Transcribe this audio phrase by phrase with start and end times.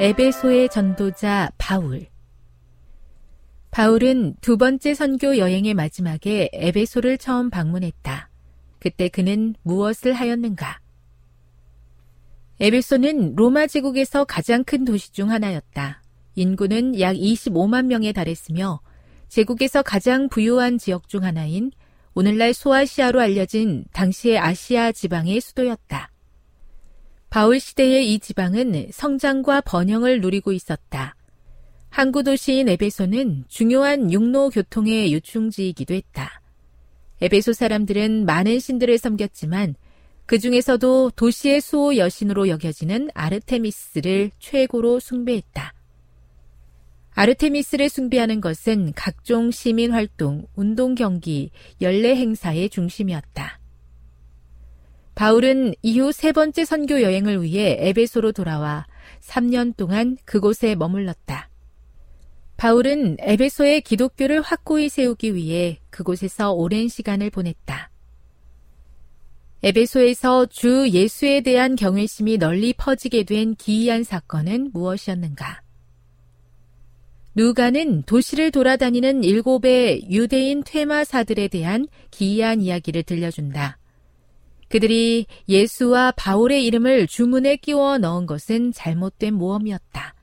[0.00, 2.08] 에베소의 전도자 바울.
[3.70, 8.28] 바울은 두 번째 선교 여행의 마지막에 에베소를 처음 방문했다.
[8.80, 10.80] 그때 그는 무엇을 하였는가?
[12.58, 16.02] 에베소는 로마 제국에서 가장 큰 도시 중 하나였다.
[16.34, 18.80] 인구는 약 25만 명에 달했으며
[19.28, 21.70] 제국에서 가장 부유한 지역 중 하나인
[22.14, 26.13] 오늘날 소아시아로 알려진 당시의 아시아 지방의 수도였다.
[27.34, 31.16] 바울 시대의 이 지방은 성장과 번영을 누리고 있었다.
[31.88, 36.40] 항구 도시인 에베소는 중요한 육로 교통의 요충지이기도 했다.
[37.20, 39.74] 에베소 사람들은 많은 신들을 섬겼지만
[40.26, 45.74] 그 중에서도 도시의 수호 여신으로 여겨지는 아르테미스를 최고로 숭배했다.
[47.14, 51.50] 아르테미스를 숭배하는 것은 각종 시민 활동, 운동 경기,
[51.82, 53.58] 연례 행사의 중심이었다.
[55.14, 58.86] 바울은 이후 세 번째 선교 여행을 위해 에베소로 돌아와
[59.20, 61.48] 3년 동안 그곳에 머물렀다.
[62.56, 67.90] 바울은 에베소의 기독교를 확고히 세우기 위해 그곳에서 오랜 시간을 보냈다.
[69.62, 75.62] 에베소에서 주 예수에 대한 경외심이 널리 퍼지게 된 기이한 사건은 무엇이었는가?
[77.36, 83.78] 누가는 도시를 돌아다니는 일곱의 유대인 퇴마사들에 대한 기이한 이야기를 들려준다.
[84.74, 90.16] 그들이 예수와 바울의 이름을 주문에 끼워 넣은 것은 잘못된 모험이었다.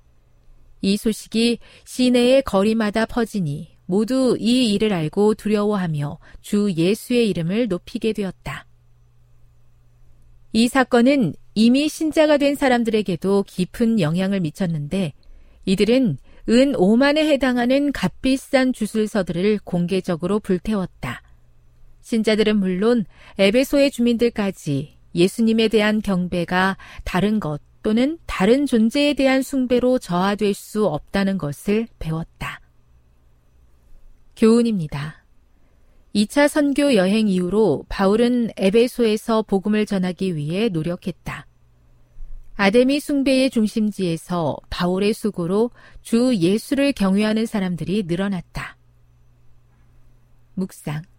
[0.82, 8.66] 이 소식이 시내의 거리마다 퍼지니 모두 이 일을 알고 두려워하며 주 예수의 이름을 높이게 되었다.
[10.52, 15.14] 이 사건은 이미 신자가 된 사람들에게도 깊은 영향을 미쳤는데
[15.64, 16.18] 이들은
[16.50, 21.22] 은 5만에 해당하는 값비싼 주술서들을 공개적으로 불태웠다.
[22.12, 23.06] 신자들은 물론
[23.38, 31.38] 에베소의 주민들까지 예수님에 대한 경배가 다른 것 또는 다른 존재에 대한 숭배로 저하될 수 없다는
[31.38, 32.60] 것을 배웠다.
[34.36, 35.24] 교훈입니다.
[36.14, 41.48] 2차 선교 여행 이후로 바울은 에베소에서 복음을 전하기 위해 노력했다.
[42.56, 45.72] 아데미 숭배의 중심지에서 바울의 수고로
[46.02, 48.78] 주 예수를 경외하는 사람들이 늘어났다.
[50.56, 51.11] 묵상.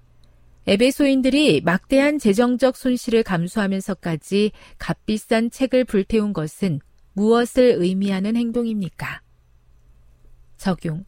[0.67, 6.81] 에베소인들이 막대한 재정적 손실을 감수하면서까지 값비싼 책을 불태운 것은
[7.15, 9.23] 무엇을 의미하는 행동입니까?
[10.57, 11.05] 적용.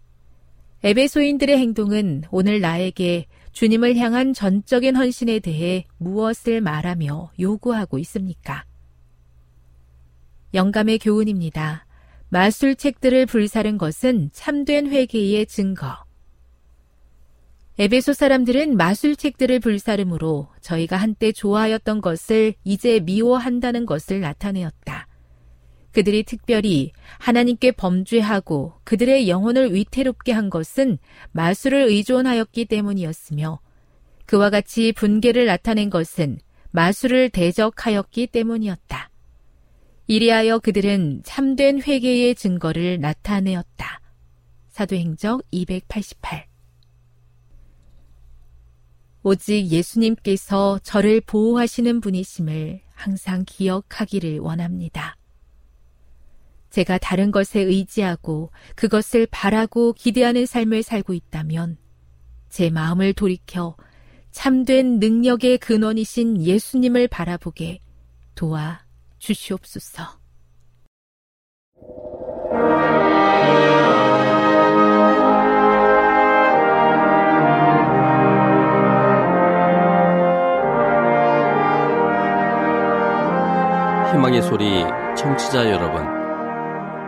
[0.82, 8.64] 에베소인들의 행동은 오늘 나에게 주님을 향한 전적인 헌신에 대해 무엇을 말하며 요구하고 있습니까?
[10.52, 11.86] 영감의 교훈입니다.
[12.28, 16.03] 마술책들을 불사른 것은 참된 회개의 증거.
[17.76, 25.09] 에베소 사람들은 마술책들을 불사름으로 저희가 한때 좋아하였던 것을 이제 미워한다는 것을 나타내었다.
[25.91, 30.99] 그들이 특별히 하나님께 범죄하고 그들의 영혼을 위태롭게 한 것은
[31.32, 33.59] 마술을 의존하였기 때문이었으며
[34.26, 36.38] 그와 같이 분계를 나타낸 것은
[36.71, 39.11] 마술을 대적하였기 때문이었다.
[40.06, 44.00] 이리하여 그들은 참된 회개의 증거를 나타내었다.
[44.69, 46.53] 사도행적 288
[49.26, 55.17] 오직 예수님께서 저를 보호하시는 분이심을 항상 기억하기를 원합니다.
[56.69, 61.79] 제가 다른 것에 의지하고 그것을 바라고 기대하는 삶을 살고 있다면
[62.50, 63.76] 제 마음을 돌이켜
[64.31, 67.79] 참된 능력의 근원이신 예수님을 바라보게
[68.35, 68.85] 도와
[69.19, 70.21] 주시옵소서.
[84.14, 84.64] 희망의 소리
[85.19, 86.05] 청취자 여러분,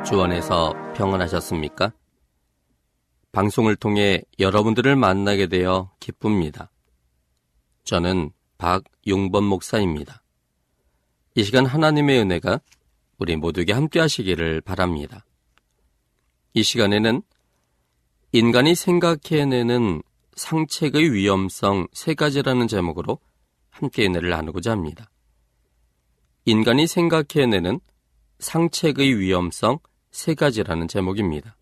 [0.05, 1.93] 주 안에서 평안하셨습니까?
[3.31, 6.73] 방송을 통해 여러분들을 만나게 되어 기쁩니다.
[7.85, 10.21] 저는 박용범 목사입니다.
[11.37, 12.61] 이 시간 하나님의 은혜가
[13.19, 15.25] 우리 모두에게 함께 하시기를 바랍니다.
[16.55, 17.23] 이 시간에는
[18.33, 20.03] 인간이 생각해내는
[20.35, 23.21] 상책의 위험성 세 가지라는 제목으로
[23.71, 25.09] 함께 은혜를 나누고자 합니다.
[26.49, 27.81] 인간이 생각해내는
[28.39, 29.81] 상책의 위험성
[30.13, 31.57] 세 가지라는 제목입니다.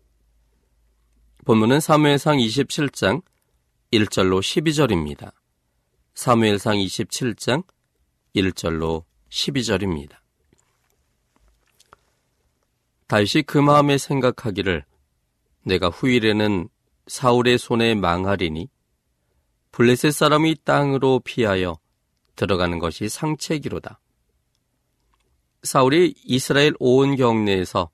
[1.43, 3.23] 본문은 사무엘상 27장
[3.91, 5.33] 1절로 12절입니다.
[6.13, 7.65] 사무엘상 27장
[8.35, 10.17] 1절로 12절입니다.
[13.07, 14.85] 다시 그 마음에 생각하기를
[15.63, 16.69] 내가 후일에는
[17.07, 18.69] 사울의 손에 망하리니
[19.71, 21.79] 블레셋 사람이 땅으로 피하여
[22.35, 23.99] 들어가는 것이 상책이로다.
[25.65, 27.89] 사울이 이스라엘 온 경내에서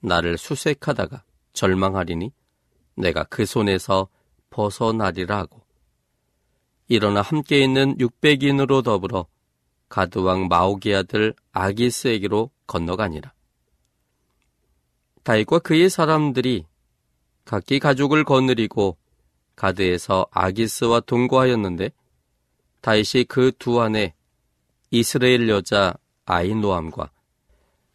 [0.00, 1.22] 나를 수색하다가
[1.52, 2.32] 절망하리니
[2.96, 4.08] 내가 그 손에서
[4.50, 5.62] 벗어나리라 하고
[6.88, 9.26] 일어나 함께 있는 600인으로 더불어
[9.88, 13.32] 가드왕 마오기 아들 아기스에게로 건너가니라.
[15.22, 16.66] 다윗과 그의 사람들이
[17.44, 18.96] 각기 가족을 거느리고
[19.56, 21.90] 가드에서 아기스와 동거하였는데
[22.80, 24.14] 다윗이 그 두 안에
[24.90, 25.94] 이스라엘 여자
[26.30, 27.10] 아이노암과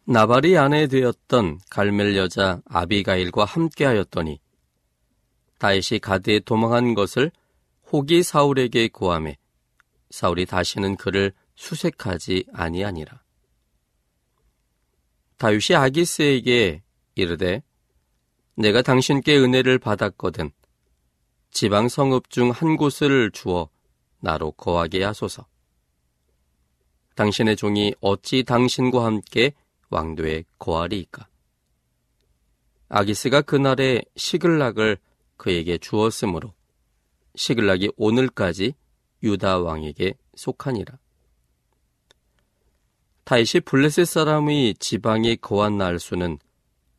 [0.04, 4.40] 나발이 아내 되었던 갈멜 여자 아비가일과 함께하였더니
[5.58, 7.32] 다윗이 가드에 도망한 것을
[7.90, 9.38] 호기 사울에게 고함해
[10.10, 13.22] 사울이 다시는 그를 수색하지 아니하니라.
[15.38, 16.82] 다윗이 아기스에게
[17.14, 17.62] 이르되
[18.54, 20.50] 내가 당신께 은혜를 받았거든
[21.50, 23.70] 지방 성읍 중 한 곳을 주어
[24.20, 25.46] 나로 거하게 하소서.
[27.16, 29.54] 당신의 종이 어찌 당신과 함께
[29.90, 31.26] 왕도에 거하리이까?
[32.88, 34.98] 아기스가 그날에 시글락을
[35.36, 36.52] 그에게 주었으므로
[37.34, 38.74] 시글락이 오늘까지
[39.22, 40.98] 유다 왕에게 속하니라.
[43.24, 46.38] 다시 블레셋 사람의 지방에 거한 날 수는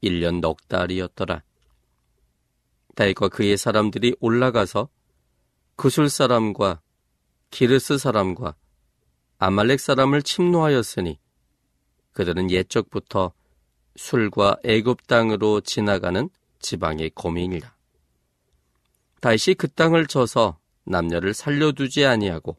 [0.03, 1.43] 1년 넉 달이었더라.
[2.95, 4.89] 다윗과 그의 사람들이 올라가서
[5.75, 6.81] 구술 사람과
[7.51, 8.55] 기르스 사람과
[9.39, 11.19] 아말렉 사람을 침노하였으니
[12.13, 13.33] 그들은 옛적부터
[13.95, 16.29] 술과 애굽 땅으로 지나가는
[16.59, 17.75] 지방의 고민이라.
[19.21, 22.57] 다시 그 땅을 쳐서 남녀를 살려두지 아니하고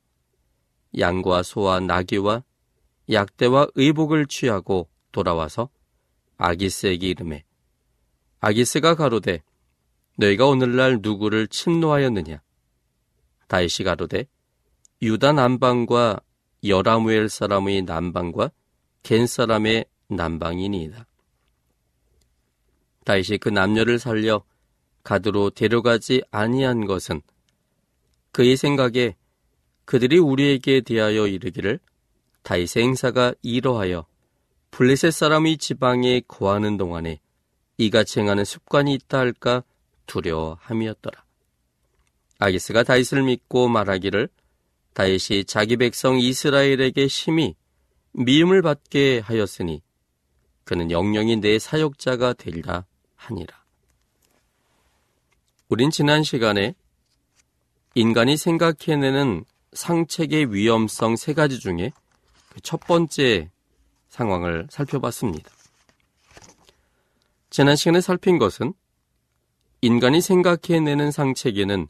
[0.97, 2.45] 양과 소와 나귀와
[3.11, 5.71] 약대와 의복을 취하고 돌아와서
[6.37, 7.45] 아기스에게 이름해
[8.41, 9.43] 아기스가 가로되
[10.17, 12.43] 너희가 오늘날 누구를 침노하였느냐
[13.47, 14.27] 다이시 가로되
[15.01, 16.21] 유다 남방과
[16.65, 18.51] 여라무엘 사람의 남방과
[19.03, 21.07] 겐 사람의 남방이니이다.
[23.05, 24.45] 다윗이 그 남녀를 살려
[25.03, 27.23] 가드로 데려가지 아니한 것은
[28.33, 29.17] 그의 생각에
[29.85, 31.81] 그들이 우리에게 대하여 이르기를
[32.43, 34.07] 다윗의 행사가 이러하여
[34.71, 37.21] 블레셋 사람이 지방에 거하는 동안에
[37.79, 39.65] 이같이 행하는 습관이 있다 할까
[40.07, 41.25] 두려워함이었더라.
[42.39, 44.29] 아기스가 다윗을 믿고 말하기를
[44.95, 47.55] 다윗이 자기 백성 이스라엘에게 심히
[48.13, 49.83] 미움을 받게 하였으니
[50.65, 53.65] 그는 영영이 내 사역자가 되리라 하니라.
[55.69, 56.75] 우린 지난 시간에
[57.95, 61.93] 인간이 생각해내는 상책의 위험성 세 가지 중에
[62.51, 63.51] 그 첫 번째
[64.09, 65.51] 상황을 살펴봤습니다.
[67.51, 68.75] 지난 시간에 살핀 것은
[69.81, 71.87] 인간이 생각해내는 상책에는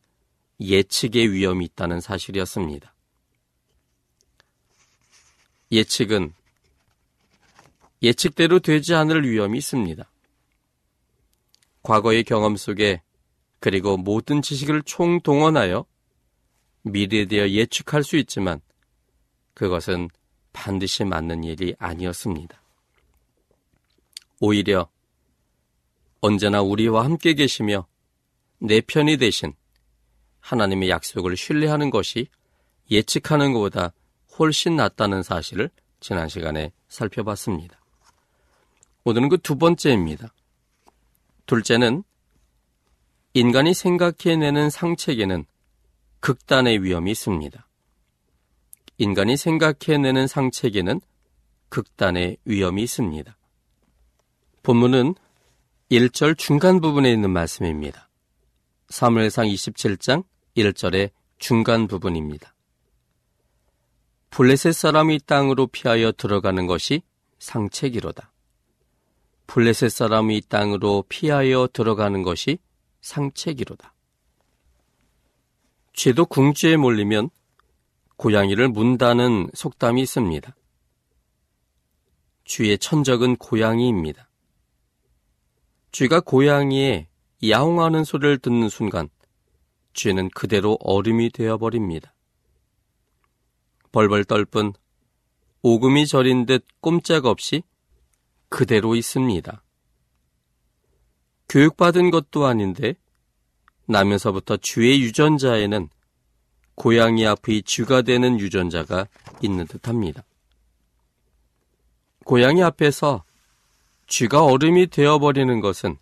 [0.60, 2.94] 예측의 위험이 있다는 사실이었습니다.
[5.70, 6.32] 예측은
[8.02, 10.10] 예측대로 되지 않을 위험이 있습니다.
[11.82, 13.02] 과거의 경험 속에
[13.60, 15.84] 그리고 모든 지식을 총동원하여
[16.82, 18.60] 미래에 대해 예측할 수 있지만
[19.54, 20.08] 그것은
[20.52, 22.60] 반드시 맞는 일이 아니었습니다.
[24.40, 24.88] 오히려
[26.20, 27.86] 언제나 우리와 함께 계시며
[28.58, 29.54] 내 편이 되신
[30.48, 32.28] 하나님의 약속을 신뢰하는 것이
[32.90, 33.92] 예측하는 것보다
[34.38, 35.68] 훨씬 낫다는 사실을
[36.00, 37.78] 지난 시간에 살펴봤습니다.
[39.04, 40.32] 오늘은 그 두 번째입니다.
[41.46, 42.02] 둘째는
[43.34, 45.44] 인간이 생각해내는 상책에는
[46.20, 47.68] 극단의 위험이 있습니다.
[48.96, 51.00] 인간이 생각해내는 상책에는
[51.68, 53.36] 극단의 위험이 있습니다.
[54.62, 55.14] 본문은
[55.90, 58.08] 1절 중간 부분에 있는 말씀입니다.
[58.88, 60.24] 사무엘상 27장
[60.58, 62.54] 1절의 중간 부분입니다.
[64.30, 67.02] 블레셋 사람이 땅으로 피하여 들어가는 것이
[67.38, 68.32] 상책이로다.
[69.46, 72.58] 블레셋 사람이 땅으로 피하여 들어가는 것이
[73.00, 73.94] 상책이로다.
[75.94, 77.30] 죄도 궁지에 몰리면
[78.16, 80.54] 고양이를 문다는 속담이 있습니다.
[82.44, 84.28] 쥐의 천적은 고양이입니다.
[85.92, 87.08] 쥐가 고양이의
[87.48, 89.08] 야옹하는 소리를 듣는 순간
[89.98, 92.14] 쥐는 그대로 얼음이 되어버립니다.
[93.90, 94.72] 벌벌 떨 뿐
[95.62, 97.64] 오금이 저린 듯 꼼짝없이
[98.48, 99.60] 그대로 있습니다.
[101.48, 102.94] 교육받은 것도 아닌데
[103.86, 105.88] 나면서부터 쥐의 유전자에는
[106.76, 109.08] 고양이 앞의 쥐가 되는 유전자가
[109.42, 110.22] 있는 듯합니다.
[112.24, 113.24] 고양이 앞에서
[114.06, 115.96] 쥐가 얼음이 되어버리는 것은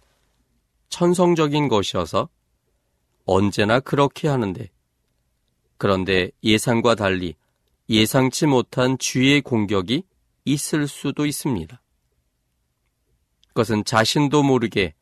[0.90, 2.28] 천성적인 것이어서
[3.26, 4.71] 언제나 그렇게 하는데
[5.76, 7.35] 그런데 예상과 달리
[7.88, 10.04] 예상치 못한 쥐의 공격이
[10.45, 11.83] 있을 수도 있습니다.
[13.49, 14.95] 그것은 자신도 모르게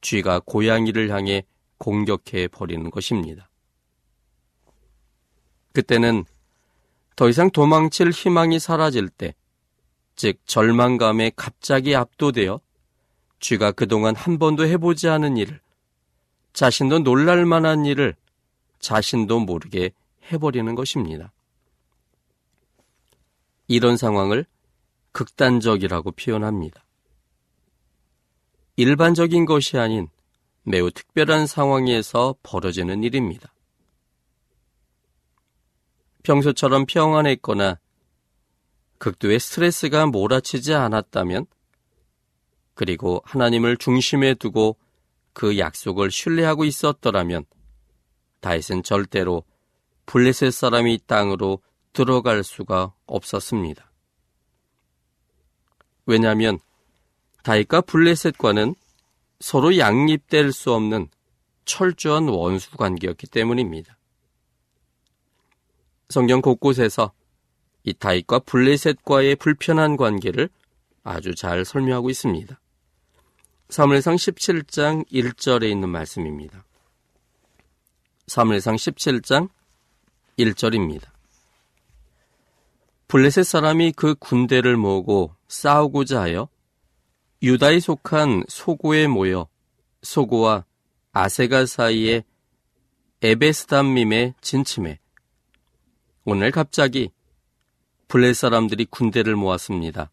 [0.00, 1.44] 쥐가 고양이를 향해
[1.78, 3.48] 공격해 버리는 것입니다.
[5.72, 6.24] 그때는
[7.16, 9.34] 더 이상 도망칠 희망이 사라질 때,
[10.16, 12.60] 즉 절망감에 갑자기 압도되어
[13.40, 15.60] 쥐가 그동안 한 번도 해보지 않은 일을,
[16.54, 18.16] 자신도 놀랄 만한 일을
[18.78, 19.90] 자신도 모르게
[20.30, 21.32] 해버리는 것입니다.
[23.66, 24.46] 이런 상황을
[25.12, 26.84] 극단적이라고 표현합니다.
[28.76, 30.08] 일반적인 것이 아닌
[30.62, 33.52] 매우 특별한 상황에서 벌어지는 일입니다.
[36.22, 37.78] 평소처럼 평안했거나
[38.98, 41.46] 극도의 스트레스가 몰아치지 않았다면
[42.74, 44.76] 그리고 하나님을 중심에 두고
[45.34, 47.44] 그 약속을 신뢰하고 있었더라면
[48.40, 49.42] 다윗은 절대로
[50.06, 51.60] 블레셋 사람이 땅으로
[51.92, 53.90] 들어갈 수가 없었습니다.
[56.06, 56.58] 왜냐하면
[57.42, 58.74] 다윗과 블레셋과는
[59.40, 61.08] 서로 양립될 수 없는
[61.64, 63.98] 철저한 원수 관계였기 때문입니다.
[66.10, 67.12] 성경 곳곳에서
[67.82, 70.48] 이 다윗과 블레셋과의 불편한 관계를
[71.02, 72.58] 아주 잘 설명하고 있습니다.
[73.74, 76.64] 사무엘상 17장 1절에 있는 말씀입니다.
[78.28, 79.48] 사무엘상 17장
[80.38, 81.08] 1절입니다.
[83.08, 86.48] 블레셋 사람이 그 군대를 모으고 싸우고자 하여
[87.42, 89.48] 유다에 속한 소고에 모여
[90.02, 90.64] 소고와
[91.10, 92.22] 아세가 사이에
[93.22, 95.00] 에베스담밈에 진침해
[96.24, 97.10] 오늘 갑자기
[98.06, 100.12] 블레 사람들이 군대를 모았습니다.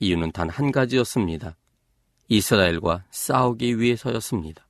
[0.00, 1.56] 이유는 단 한 가지였습니다.
[2.32, 4.66] 이스라엘과 싸우기 위해서였습니다.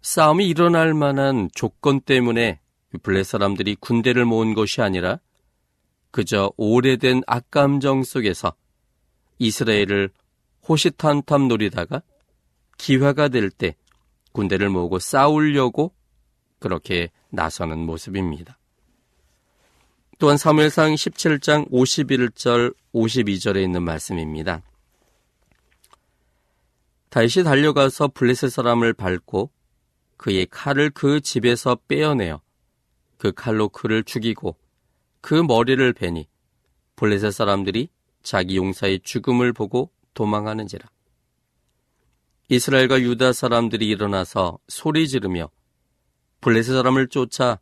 [0.00, 2.60] 싸움이 일어날 만한 조건 때문에
[3.04, 5.20] 블레 사람들이 군대를 모은 것이 아니라
[6.10, 8.54] 그저 오래된 악감정 속에서
[9.38, 10.10] 이스라엘을
[10.68, 12.02] 호시탄탐 노리다가
[12.78, 13.76] 기회가 될 때
[14.32, 15.94] 군대를 모으고 싸우려고
[16.58, 18.58] 그렇게 나서는 모습입니다.
[20.18, 24.62] 또한 사무엘상 17장 51절 52절에 있는 말씀입니다.
[27.12, 29.50] 다시 달려가서 블레셋 사람을 밟고
[30.16, 32.40] 그의 칼을 그 집에서 빼어내어
[33.18, 34.56] 그 칼로 그를 죽이고
[35.20, 36.26] 그 머리를 베니
[36.96, 37.90] 블레셋 사람들이
[38.22, 40.88] 자기 용사의 죽음을 보고 도망하는지라.
[42.48, 45.50] 이스라엘과 유다 사람들이 일어나서 소리 지르며
[46.40, 47.60] 블레셋 사람을 쫓아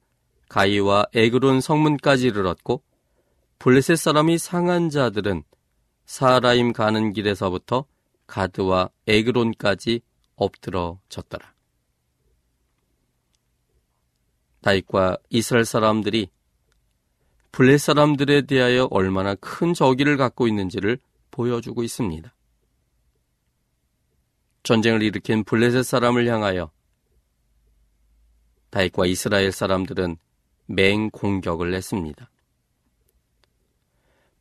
[0.49, 2.85] 가이와 에그론 성문까지 이르렀고
[3.59, 5.42] 블레셋 사람이 상한 자들은
[6.07, 7.87] 사라임 가는 길에서부터
[8.30, 10.02] 가드와 에그론까지
[10.37, 11.52] 엎드러졌더라.
[14.62, 16.30] 다윗과 이스라엘 사람들이
[17.50, 20.99] 블레 사람들에 대하여 얼마나 큰 저기를 갖고 있는지를
[21.32, 22.32] 보여주고 있습니다.
[24.62, 26.70] 전쟁을 일으킨 블레셋 사람을 향하여
[28.70, 30.16] 다윗과 이스라엘 사람들은
[30.66, 32.30] 맹 공격을 했습니다.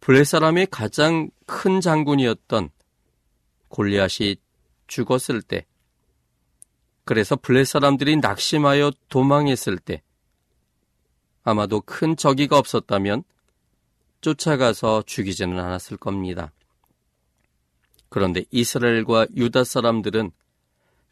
[0.01, 2.69] 블레 사람의 가장 큰 장군이었던
[3.69, 4.35] 골리앗이
[4.87, 5.65] 죽었을 때,
[7.05, 10.03] 그래서 블레 사람들이 낙심하여 도망했을 때,
[11.43, 13.23] 아마도 큰 적이가 없었다면
[14.21, 16.51] 쫓아가서 죽이지는 않았을 겁니다.
[18.09, 20.31] 그런데 이스라엘과 유다 사람들은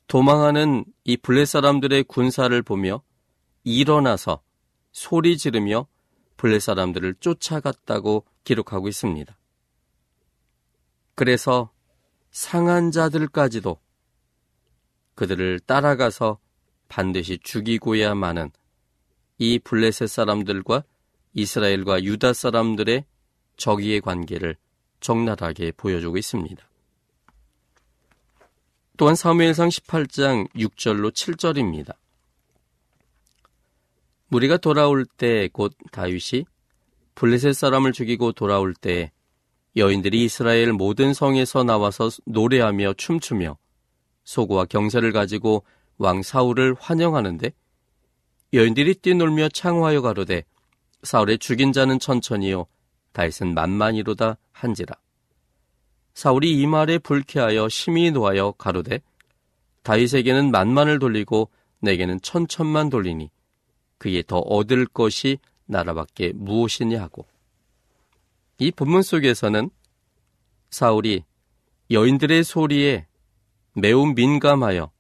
[0.07, 3.01] 도망하는 이 블레 사람들의 군사를 보며
[3.63, 4.41] 일어나서
[4.91, 5.87] 소리 지르며
[6.37, 9.37] 블레 사람들을 쫓아갔다고 기록하고 있습니다.
[11.15, 11.71] 그래서
[12.37, 13.79] 상한 자들까지도
[15.15, 16.37] 그들을 따라가서
[16.87, 18.51] 반드시 죽이고야마는
[19.39, 20.83] 이 블레셋 사람들과
[21.33, 23.05] 이스라엘과 유다 사람들의
[23.57, 24.55] 적의의 관계를
[24.99, 26.63] 적나라하게 보여주고 있습니다.
[28.97, 31.95] 또한 사무엘상 18장 6절로 7절입니다.
[34.27, 36.45] 무리가 돌아올 때 곧 다윗이
[37.15, 39.11] 블레셋 사람을 죽이고 돌아올 때
[39.77, 43.57] 여인들이 이스라엘 모든 성에서 나와서 노래하며 춤추며
[44.23, 45.63] 소고와 경세를 가지고
[45.99, 47.51] 왕 사울을 환영하는데
[48.53, 50.43] 여인들이 뛰놀며 창화하여 가로되
[51.03, 52.65] 사울의 죽인 자는 천천히요
[53.13, 54.95] 다윗은 만만히로다 한지라.
[56.15, 58.99] 사울이 이 말에 불쾌하여 심히 노하여 가로되
[59.83, 63.29] 다윗에게는 만만을 돌리고 내게는 천천만 돌리니
[63.99, 65.37] 그에 더 얻을 것이
[65.67, 67.27] 나라밖에 무엇이냐 하고
[68.59, 69.69] 이 본문 속에서는
[70.69, 71.23] 사울이
[71.91, 73.05] 여인들의 소리에
[73.73, 74.91] 매우 민감하여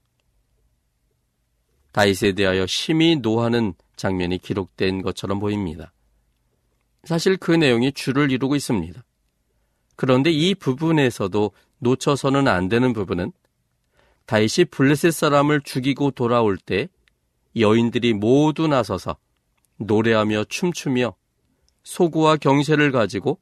[1.91, 5.91] 다윗에 대하여 심히 노하는 장면이 기록된 것처럼 보입니다.
[7.03, 9.03] 사실 그 내용이 주를 이루고 있습니다.
[9.95, 13.31] 그런데 이 부분에서도 놓쳐서는 안 되는 부분은
[14.27, 16.89] 다윗이 블레셋 사람을 죽이고 돌아올 때
[17.55, 19.17] 여인들이 모두 나서서
[19.77, 21.15] 노래하며 춤추며
[21.83, 23.39] 소구와 경세를 가지고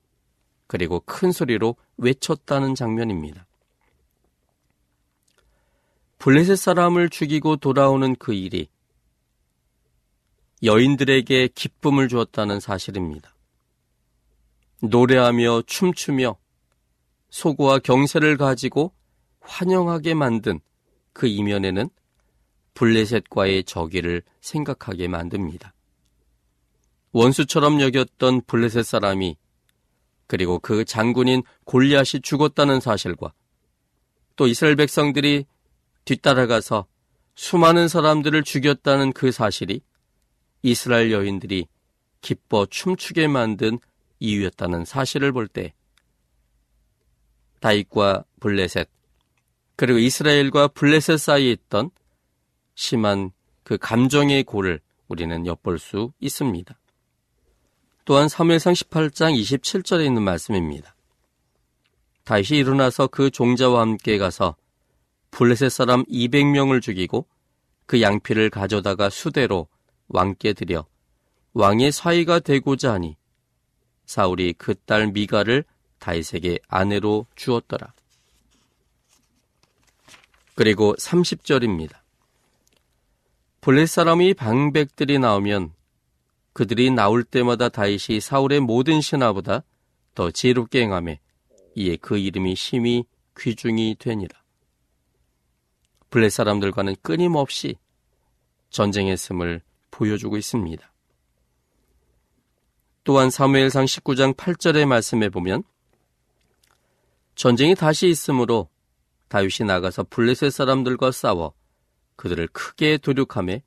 [0.68, 3.46] 그리고 큰 소리로 외쳤다는 장면입니다.
[6.20, 8.68] 블레셋 사람을 죽이고 돌아오는 그 일이
[10.64, 13.36] 여인들에게 기쁨을 주었다는 사실입니다.
[14.82, 16.36] 노래하며 춤추며
[17.30, 18.94] 소구와 경세를 가지고
[19.42, 20.60] 환영하게 만든
[21.14, 21.90] 그 이면에는
[22.74, 25.74] 블레셋과의 적의를 생각하게 만듭니다.
[27.12, 29.38] 원수처럼 여겼던 블레셋 사람이
[30.28, 33.34] 그리고 그 장군인 골리앗이 죽었다는 사실과
[34.36, 35.46] 또 이스라엘 백성들이
[36.06, 36.88] 뒤따라가서
[37.36, 39.82] 수많은 사람들을 죽였다는 그 사실이
[40.62, 41.68] 이스라엘 여인들이
[42.22, 43.80] 기뻐 춤추게 만든
[44.20, 45.74] 이유였다는 사실을 볼 때
[47.60, 48.90] 다윗과 블레셋
[49.76, 51.92] 그리고 이스라엘과 블레셋 사이에 있던
[52.76, 53.32] 심한
[53.64, 56.78] 그 감정의 골을 우리는 엿볼 수 있습니다.
[58.06, 60.96] 또한 3회상 18장 27절에 있는 말씀입니다.
[62.24, 64.56] 다시 일어나서 그 종자와 함께 가서
[65.32, 67.28] 블레셋 사람 200명을 죽이고
[67.86, 69.68] 그 양피를 가져다가 수대로
[70.08, 70.86] 왕께 드려
[71.54, 73.18] 왕의 사위가 되고자 하니
[74.06, 75.64] 사울이 그 딸 미가를
[76.00, 77.94] 다윗에게 아내로 주었더라.
[80.54, 81.98] 그리고 30절입니다.
[83.62, 85.74] 블레 사람이 방백들이 나오면
[86.56, 89.64] 그들이 나올 때마다 다윗이 사울의 모든 신하보다
[90.14, 91.20] 더 지혜롭게 행함에
[91.76, 93.04] 이에 그 이름이 심히
[93.38, 94.42] 귀중이 되니라.
[96.10, 97.76] 블레 사람들과는 끊임없이
[98.70, 100.94] 전쟁했음을 보여주고 있습니다.
[103.04, 105.62] 또한 사무엘상 19장 8절의 말씀에 보면
[107.36, 108.70] 전쟁이 다시 있으므로
[109.28, 111.54] 다윗이 나가서 블레셋 사람들과 싸워
[112.16, 113.62] 그들을 크게 도륙함에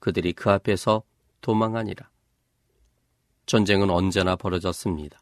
[0.00, 1.02] 그들이 그 앞에서
[1.40, 2.10] 도망하니라.
[3.46, 5.20] 전쟁은 언제나 벌어졌습니다.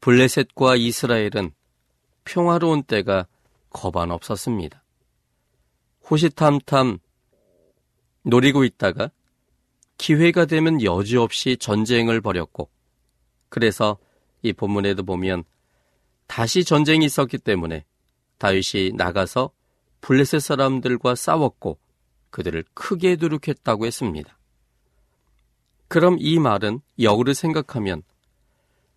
[0.00, 1.52] 블레셋과 이스라엘은
[2.24, 3.26] 평화로운 때가
[3.70, 4.84] 거반 없었습니다.
[6.10, 6.98] 호시탐탐
[8.22, 9.10] 노리고 있다가
[9.96, 12.68] 기회가 되면 여지없이 전쟁을 벌였고
[13.48, 13.98] 그래서
[14.42, 15.44] 이 본문에도 보면
[16.26, 17.84] 다시 전쟁이 있었기 때문에
[18.38, 19.50] 다윗이 나가서
[20.00, 21.78] 블레셋 사람들과 싸웠고
[22.30, 24.36] 그들을 크게 누룩했다고 했습니다.
[25.94, 28.02] 그럼 이 말은 역으로 생각하면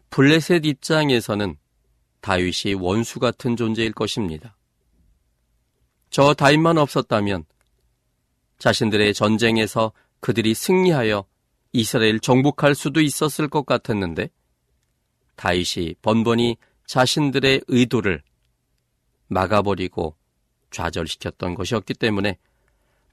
[0.09, 1.55] 블레셋 입장에서는
[2.21, 4.57] 다윗이 원수 같은 존재일 것입니다.
[6.09, 7.45] 저 다윗만 없었다면
[8.57, 11.25] 자신들의 전쟁에서 그들이 승리하여
[11.71, 14.31] 이스라엘 정복할 수도 있었을 것 같았는데
[15.35, 16.57] 다윗이 번번이
[16.87, 18.23] 자신들의 의도를
[19.27, 20.15] 막아버리고
[20.71, 22.39] 좌절시켰던 것이었기 때문에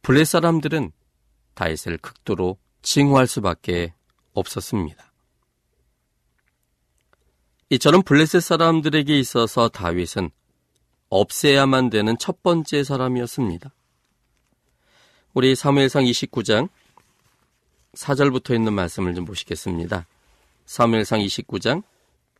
[0.01, 0.91] 블레 사람들은
[1.53, 3.93] 다윗을 극도로 징후할 수밖에
[4.35, 5.13] 없었습니다.
[7.71, 10.31] 이처럼 블레셋 사람들에게 있어서 다윗은
[11.09, 13.73] 없애야만 되는 첫 번째 사람이었습니다.
[15.33, 16.69] 우리 사무엘상 29장
[17.95, 20.07] 4절부터 있는 말씀을 좀 보시겠습니다.
[20.67, 21.83] 사무엘상 29장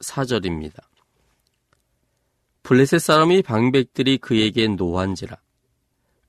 [0.01, 0.83] 4절입니다.
[2.63, 5.37] 블레셋 사람이 방백들이 그에게 노한지라.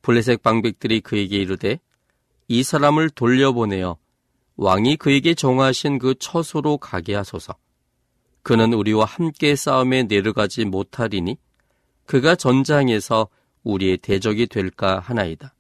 [0.02, 1.80] 블레셋 방백들이 그에게 이르되
[2.48, 3.98] 이 사람을 돌려보내어
[4.58, 7.56] 왕이 그에게 정하신 그 처소로 가게 하소서.
[8.44, 11.38] 그는 우리와 함께 싸움에 내려가지 못하리니
[12.06, 13.28] 그가 전장에서
[13.64, 15.56] 우리의 대적이 될까 하나이다.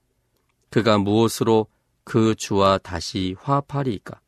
[0.69, 1.67] 그가 무엇으로
[2.03, 4.19] 그 주와 다시 화합하리이까?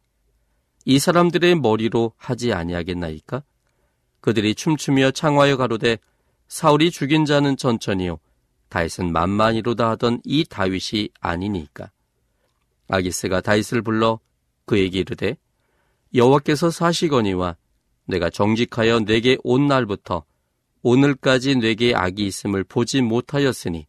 [0.85, 3.43] 이 사람들의 머리로 하지 아니하겠나이까?
[4.21, 5.97] 그들이 춤추며 창화여 가로되
[6.47, 8.19] 사울이 죽인 자는 천천히요
[8.69, 11.91] 다윗은 만만히로다 하던 이 다윗이 아니니까
[12.87, 14.19] 아기스가 다윗을 불러
[14.67, 15.37] 그에게 이르되
[16.13, 17.55] 여호와께서 사시거니와
[18.05, 20.23] 내가 정직하여 내게 온 날부터
[20.83, 23.87] 오늘까지 내게 악이 있음을 보지 못하였으니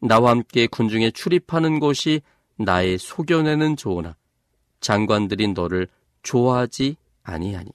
[0.00, 2.22] 나와 함께 군중에 출입하는 것이
[2.56, 4.16] 나의 소견에는 좋으나
[4.80, 5.88] 장관들이 너를
[6.22, 7.70] 좋아하지 아니하니.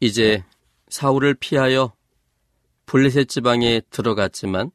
[0.00, 0.44] 이제
[0.88, 1.92] 사울을 피하여
[2.86, 4.70] 블레셋 지방에 들어갔지만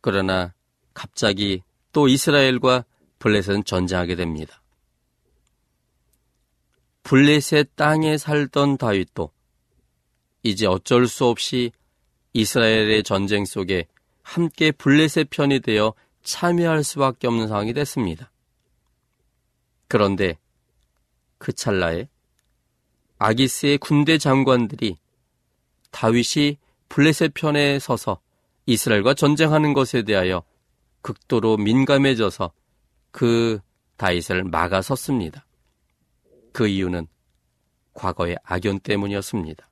[0.00, 0.54] 그러나
[0.94, 2.84] 갑자기 또 이스라엘과
[3.20, 4.60] 블레셋은 전쟁하게 됩니다.
[7.04, 9.30] 블레셋 땅에 살던 다윗도
[10.42, 11.70] 이제 어쩔 수 없이
[12.32, 13.86] 이스라엘의 전쟁 속에
[14.22, 18.30] 함께 블레셋 편이 되어 참여할 수밖에 없는 상황이 됐습니다.
[19.88, 20.38] 그런데
[21.38, 22.08] 그 찰나에
[23.18, 24.96] 아기스의 군대 장관들이
[25.90, 28.20] 다윗이 블레셋 편에 서서
[28.66, 30.42] 이스라엘과 전쟁하는 것에 대하여
[31.02, 32.52] 극도로 민감해져서
[33.10, 33.60] 그
[33.96, 35.46] 다윗을 막아섰습니다.
[36.52, 37.06] 그 이유는
[37.94, 39.68] 과거의 악연 때문이었습니다.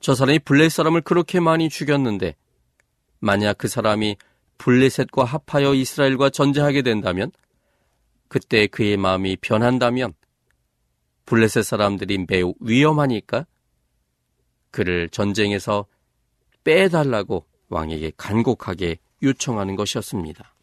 [0.00, 2.36] 저 사람이 블레셋 사람을 그렇게 많이 죽였는데
[3.20, 4.16] 만약 그 사람이
[4.58, 7.30] 블레셋과 합하여 이스라엘과 전쟁하게 된다면
[8.28, 10.14] 그때 그의 마음이 변한다면
[11.26, 13.46] 블레셋 사람들이 매우 위험하니까
[14.70, 15.86] 그를 전쟁에서
[16.64, 20.54] 빼달라고 왕에게 간곡하게 요청하는 것이었습니다.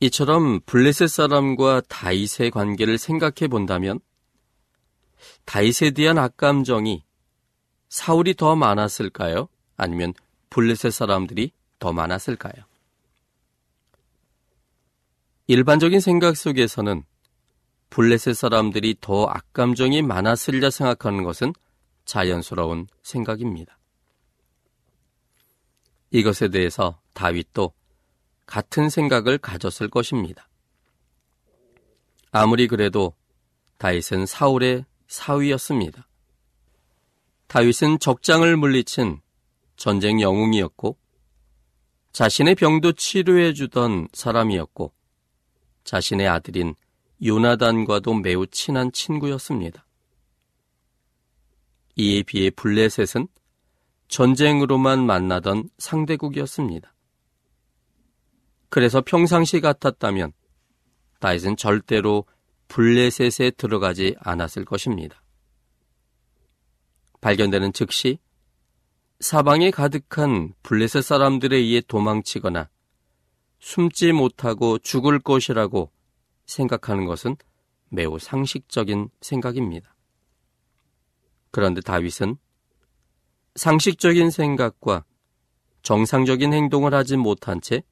[0.00, 4.00] 이처럼 블레셋 사람과 다윗의 관계를 생각해 본다면
[5.44, 7.04] 다윗에 대한 악감정이
[7.90, 9.48] 사울이 더 많았을까요?
[9.76, 10.14] 아니면
[10.48, 12.64] 블레셋 사람들이 더 많았을까요?
[15.48, 17.04] 일반적인 생각 속에서는
[17.90, 21.52] 블레셋 사람들이 더 악감정이 많았으리라 생각하는 것은
[22.06, 23.78] 자연스러운 생각입니다.
[26.10, 27.72] 이것에 대해서 다윗도
[28.50, 30.48] 같은 생각을 가졌을 것입니다.
[32.32, 33.14] 아무리 그래도
[33.78, 36.08] 다윗은 사울의 사위였습니다.
[37.46, 39.20] 다윗은 적장을 물리친
[39.76, 40.98] 전쟁 영웅이었고
[42.12, 44.92] 자신의 병도 치료해 주던 사람이었고
[45.84, 46.74] 자신의 아들인
[47.24, 49.86] 요나단과도 매우 친한 친구였습니다.
[51.94, 53.28] 이에 비해 블레셋은
[54.08, 56.89] 전쟁으로만 만나던 상대국이었습니다.
[58.70, 60.32] 그래서 평상시 같았다면
[61.18, 62.24] 다윗은 절대로
[62.68, 65.22] 블레셋에 들어가지 않았을 것입니다.
[67.20, 68.18] 발견되는 즉시
[69.18, 72.70] 사방에 가득한 블레셋 사람들에 의해 도망치거나
[73.58, 75.90] 숨지 못하고 죽을 것이라고
[76.46, 77.36] 생각하는 것은
[77.90, 79.94] 매우 상식적인 생각입니다.
[81.50, 82.36] 그런데 다윗은
[83.56, 85.04] 상식적인 생각과
[85.82, 87.82] 정상적인 행동을 하지 못한 채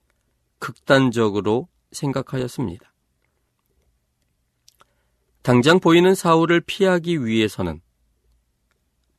[0.58, 2.92] 극단적으로 생각하였습니다.
[5.42, 7.80] 당장 보이는 사울을 피하기 위해서는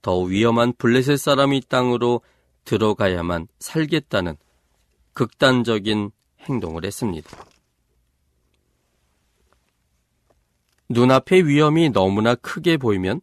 [0.02, 2.22] 더 위험한 블레셋 사람이 땅으로
[2.66, 4.38] 들어가야만 살겠다는
[5.14, 7.30] 극단적인 행동을 했습니다.
[10.90, 13.22] 눈앞의 위험이 너무나 크게 보이면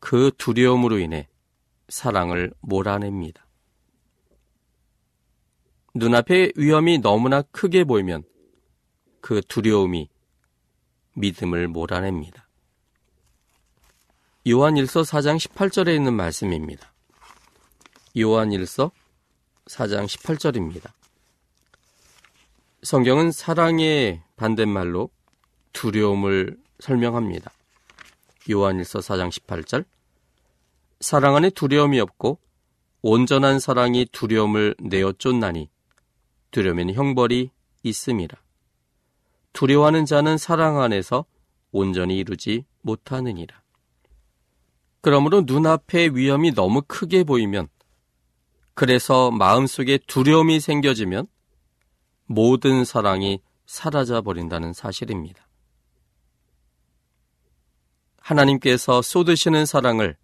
[0.00, 1.28] 그 두려움으로 인해
[1.88, 3.45] 사랑을 몰아냅니다.
[5.96, 8.22] 눈앞에 위험이 너무나 크게 보이면
[9.20, 10.08] 그 두려움이
[11.14, 12.46] 믿음을 몰아냅니다.
[14.46, 16.92] 요한일서 4장 18절에 있는 말씀입니다.
[18.16, 18.92] 요한일서
[19.66, 20.92] 4장 18절입니다.
[22.82, 25.10] 성경은 사랑의 반대말로
[25.72, 27.50] 두려움을 설명합니다.
[28.50, 29.86] 요한일서 4장 18절
[31.00, 32.38] 사랑 안에 두려움이 없고
[33.00, 35.70] 온전한 사랑이 두려움을 내어 쫓나니
[36.56, 37.50] 두려움에는 형벌이
[37.82, 38.38] 있음이라.
[39.52, 41.26] 두려워하는 자는 사랑 안에서
[41.70, 43.62] 온전히 이루지 못하느니라.
[45.02, 47.68] 그러므로 눈앞에 위험이 너무 크게 보이면
[48.72, 51.26] 그래서 마음속에 두려움이 생겨지면
[52.24, 55.46] 모든 사랑이 사라져 버린다는 사실입니다.
[58.16, 60.16] 하나님께서 쏟으시는 사랑을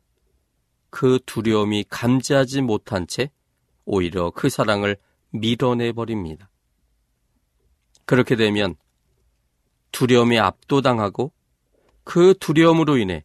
[0.89, 3.31] 그 두려움이 감지하지 못한 채
[3.85, 4.97] 오히려 그 사랑을
[5.33, 6.49] 밀어내 버립니다.
[8.05, 8.77] 그렇게 되면
[9.91, 11.33] 두려움에 압도당하고
[12.05, 13.25] 그 두려움으로 인해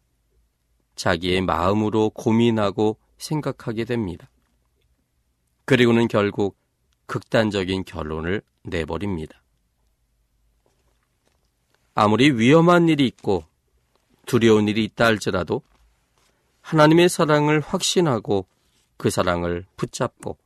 [0.94, 4.28] 자기의 마음으로 고민하고 생각하게 됩니다.
[5.64, 6.56] 그리고는 결국
[7.06, 9.42] 극단적인 결론을 내버립니다.
[11.94, 13.44] 아무리 위험한 일이 있고
[14.26, 15.62] 두려운 일이 있다 할지라도
[16.60, 18.46] 하나님의 사랑을 확신하고
[18.96, 20.36] 그 사랑을 붙잡고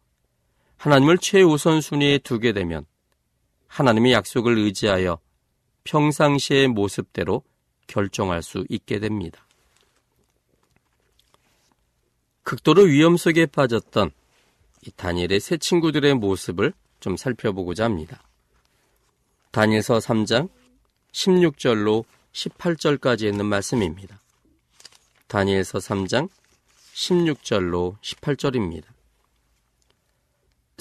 [0.83, 2.87] 하나님을 최우선순위에 두게 되면
[3.69, 5.21] 하나님의 약속을 의지하여
[5.85, 7.45] 평상시의 모습대로
[7.87, 9.47] 결정할 수 있게 됩니다.
[12.43, 14.11] 극도로 위험 속에 빠졌던
[14.97, 18.21] 다니엘의 새 친구들의 모습을 좀 살펴보고자 합니다.
[19.53, 20.51] 다니엘서 3장
[21.13, 24.21] 16절로 18절까지 있는 말씀입니다.
[25.29, 26.29] 다니엘서 3장
[26.95, 28.87] 16절로 18절입니다.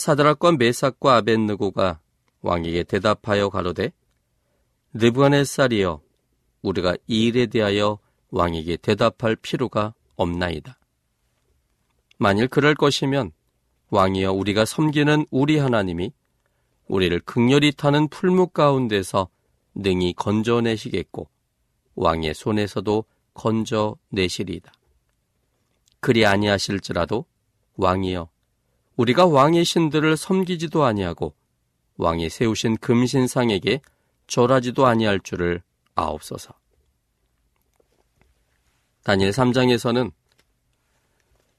[0.02, 2.00] 사드락과 메삭과 아벤느고가
[2.42, 3.92] 왕에게 대답하여 가로되
[4.94, 6.02] 느부갓네살이여
[6.64, 8.00] 우리가 이 일에 대하여
[8.32, 10.76] 왕에게 대답할 필요가 없나이다.
[12.18, 13.32] 만일 그럴 것이면
[13.92, 16.12] 왕이여 우리가 섬기는 우리 하나님이
[16.88, 19.30] 우리를 극렬히 타는 풀묵 가운데서
[19.76, 21.28] 능히 건져내시겠고
[21.94, 24.74] 왕의 손에서도 건져내시리이다.
[26.00, 27.26] 그리 아니하실지라도
[27.76, 28.31] 왕이여
[29.02, 31.34] 우리가 왕의 신들을 섬기지도 아니하고
[31.98, 33.82] 왕이 세우신 금신상에게
[34.28, 35.64] 절하지도 아니할 줄을
[35.96, 36.54] 아옵소서.
[39.04, 40.12] 다니엘 3장에서는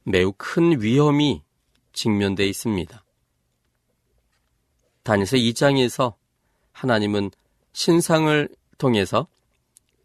[0.04, 1.42] 매우 큰 위험이
[1.92, 3.04] 직면돼 있습니다.
[5.02, 6.14] 다니엘서 2장에서
[6.70, 7.32] 하나님은
[7.72, 9.26] 신상을 통해서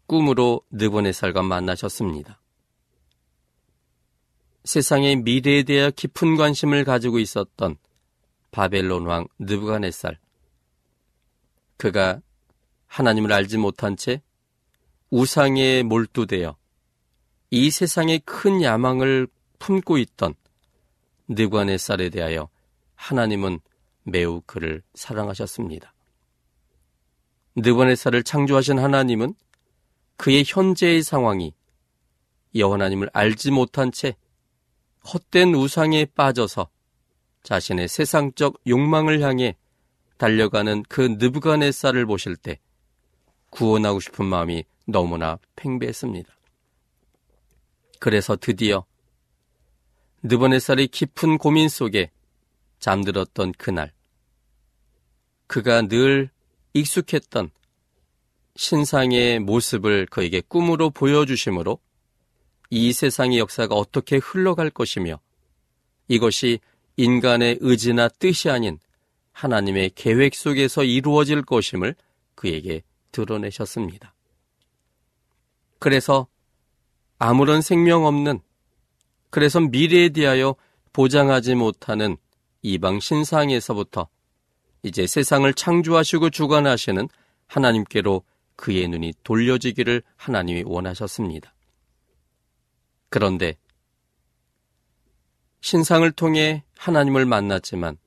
[0.08, 2.40] 꿈으로 느보네살과 만나셨습니다.
[4.64, 7.76] 세상의 미래에 대해 깊은 관심을 가지고 있었던
[8.50, 10.18] 바벨론 왕 느부갓네살.
[11.76, 12.20] 그가
[12.86, 14.22] 하나님을 알지 못한 채
[15.10, 16.56] 우상에 몰두되어
[17.50, 20.34] 이 세상의 큰 야망을 품고 있던
[21.28, 22.48] 느관의쌀에 대하여
[22.94, 23.60] 하나님은
[24.02, 25.94] 매우 그를 사랑하셨습니다.
[27.56, 29.34] 느관의쌀을 창조하신 하나님은
[30.16, 31.54] 그의 현재의 상황이
[32.54, 34.16] 여호 하나님을 알지 못한 채
[35.04, 36.68] 헛된 우상에 빠져서
[37.42, 39.56] 자신의 세상적 욕망을 향해
[40.18, 42.58] 달려가는 그 느부갓네살을 보실 때
[43.50, 46.28] 구원하고 싶은 마음이 너무나 팽배했습니다.
[48.00, 48.84] 그래서 드디어
[50.22, 52.10] 느보네살이 깊은 고민 속에
[52.80, 53.92] 잠들었던 그날,
[55.46, 56.30] 그가 늘
[56.74, 57.50] 익숙했던
[58.56, 61.78] 신상의 모습을 그에게 꿈으로 보여주심으로
[62.70, 65.20] 이 세상의 역사가 어떻게 흘러갈 것이며
[66.08, 66.60] 이것이
[66.96, 68.78] 인간의 의지나 뜻이 아닌
[69.32, 71.94] 하나님의 계획 속에서 이루어질 것임을
[72.34, 74.14] 그에게 드러내셨습니다.
[75.78, 76.26] 그래서
[77.18, 78.40] 아무런 생명 없는
[79.30, 80.56] 그래서 미래에 대하여
[80.92, 82.16] 보장하지 못하는
[82.62, 84.08] 이방 신상에서부터
[84.82, 87.08] 이제 세상을 창조하시고 주관하시는
[87.46, 88.22] 하나님께로
[88.56, 91.52] 그의 눈이 돌려지기를 하나님이 원하셨습니다.
[93.08, 93.56] 그런데
[95.60, 97.98] 신상을 통해 하나님을 만났지만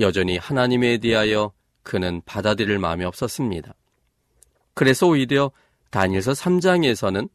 [0.00, 1.52] 여전히 하나님에 대하여
[1.82, 3.74] 그는 받아들일 마음이 없었습니다.
[4.74, 5.50] 그래서 오히려
[5.90, 7.28] 다니엘서 3장에서는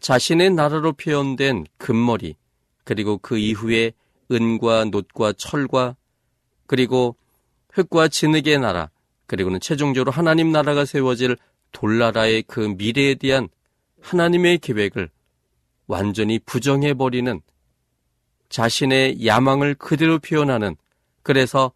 [0.00, 2.36] 자신의 나라로 표현된 금머리,
[2.84, 3.92] 그리고 그 이후에
[4.30, 5.96] 은과 놋과 철과
[6.66, 7.16] 그리고
[7.70, 8.90] 흙과 진흙의 나라,
[9.26, 11.36] 그리고는 최종적으로 하나님 나라가 세워질
[11.70, 13.48] 돌나라의 그 미래에 대한
[14.02, 15.10] 하나님의 계획을
[15.86, 17.40] 완전히 부정해버리는
[18.48, 20.76] 자신의 야망을 그대로 표현하는
[21.22, 21.72] 그래서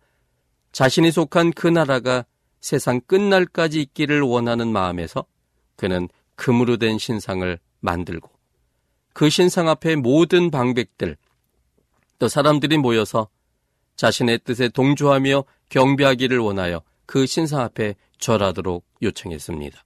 [0.73, 2.27] 자신이 속한 그 나라가
[2.61, 5.25] 세상 끝날까지 있기를 원하는 마음에서
[5.77, 8.29] 그는 금으로 된 신상을 만들고
[9.13, 11.17] 그 신상 앞에 모든 방백들
[12.19, 13.29] 또 사람들이 모여서
[13.97, 19.86] 자신의 뜻에 동조하며 경배하기를 원하여 그 신상 앞에 절하도록 요청했습니다.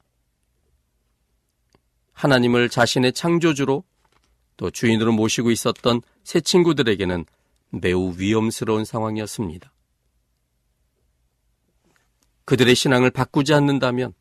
[2.20, 3.82] 하나님을 자신의 창조주로
[4.58, 7.24] 또 주인으로 모시고 있었던 새 친구들에게는
[7.70, 9.72] 매우 위험스러운 상황이었습니다.
[12.44, 14.12] 그들의 신앙을 바꾸지 않는다면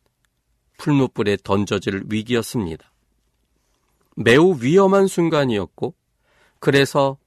[0.77, 2.89] 풀무불에 던져질 위기였습니다.
[4.15, 5.93] 매우 위험한 순간이었고,
[6.59, 7.17] 그래서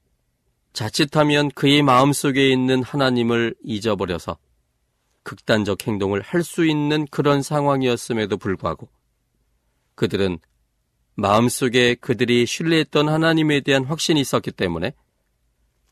[0.73, 4.39] 자칫하면 그의 마음속에 있는 하나님을 잊어버려서
[5.23, 8.89] 극단적 행동을 할 수 있는 그런 상황이었음에도 불구하고
[9.95, 10.39] 그들은
[11.14, 14.94] 마음속에 그들이 신뢰했던 하나님에 대한 확신이 있었기 때문에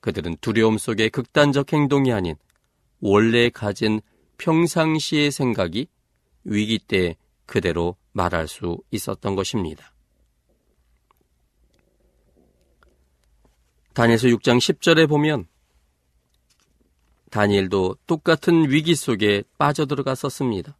[0.00, 2.36] 그들은 두려움 속에 극단적 행동이 아닌
[3.00, 4.00] 원래 가진
[4.38, 5.86] 평상시의 생각이
[6.44, 9.92] 위기 때 그대로 말할 수 있었던 것입니다.
[13.92, 15.46] 다니엘서 6장 10절에 보면
[17.30, 20.76] 다니엘도 똑같은 위기 속에 빠져들어갔었습니다.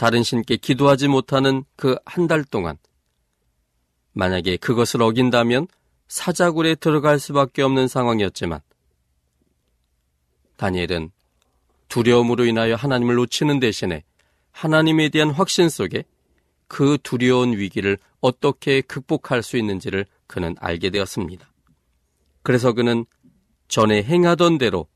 [0.00, 2.78] 다른 신께 기도하지 못하는 그 한 달 동안
[4.14, 5.66] 만약에 그것을 어긴다면
[6.08, 8.60] 사자굴에 들어갈 수밖에 없는 상황이었지만
[10.56, 11.10] 다니엘은
[11.88, 14.02] 두려움으로 인하여 하나님을 놓치는 대신에
[14.52, 16.04] 하나님에 대한 확신 속에
[16.66, 21.46] 그 두려운 위기를 어떻게 극복할 수 있는지를 그는 알게 되었습니다.
[22.42, 23.04] 그래서 그는
[23.68, 24.86] 전에 행하던 대로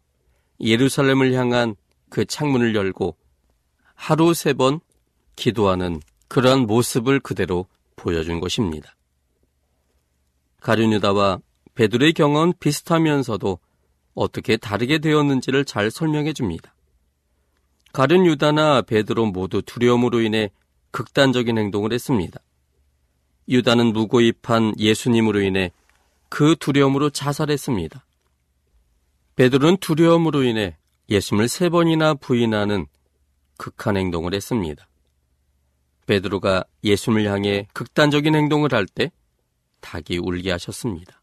[0.60, 1.76] 예루살렘을 향한
[2.08, 3.18] 그 창문을 열고
[3.94, 4.80] 하루 세 번
[5.36, 7.66] 기도하는 그러한 모습을 그대로
[7.96, 8.94] 보여준 것입니다.
[10.60, 11.40] 가룟유다와
[11.74, 13.58] 베드로의 경험은 비슷하면서도
[14.14, 16.74] 어떻게 다르게 되었는지를 잘 설명해 줍니다.
[17.92, 20.50] 가룟유다나 베드로 모두 두려움으로 인해
[20.90, 22.40] 극단적인 행동을 했습니다.
[23.48, 25.70] 유다는 무고히 판 예수님으로 인해
[26.28, 28.04] 그 두려움으로 자살했습니다.
[29.36, 30.76] 베드로는 두려움으로 인해
[31.10, 32.86] 예수님을 세 번이나 부인하는
[33.58, 34.88] 극한 행동을 했습니다.
[36.06, 39.10] 베드로가 예수님을 향해 극단적인 행동을 할 때
[39.80, 41.20] 닭이 울게 하셨습니다.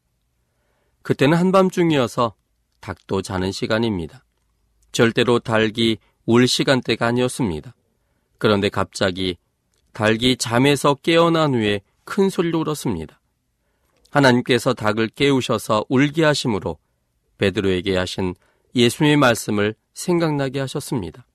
[1.01, 2.35] 그때는 한밤중이어서
[2.79, 4.23] 닭도 자는 시간입니다.
[4.91, 7.73] 절대로 닭이 울 시간대가 아니었습니다.
[8.37, 9.37] 그런데 갑자기
[9.93, 13.19] 닭이 잠에서 깨어난 후에 큰 소리로 울었습니다.
[14.11, 16.77] 하나님께서 닭을 깨우셔서 울게 하심으로
[17.37, 18.35] 베드로에게 하신
[18.75, 21.25] 예수님의 말씀을 생각나게 하셨습니다.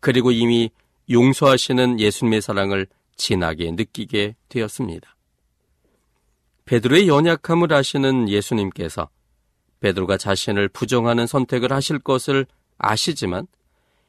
[0.00, 0.70] 그리고 이미
[1.10, 5.16] 용서하시는 예수님의 사랑을 진하게 느끼게 되었습니다.
[6.64, 9.08] 베드로의 연약함을 아시는 예수님께서
[9.80, 12.46] 베드로가 자신을 부정하는 선택을 하실 것을
[12.78, 13.46] 아시지만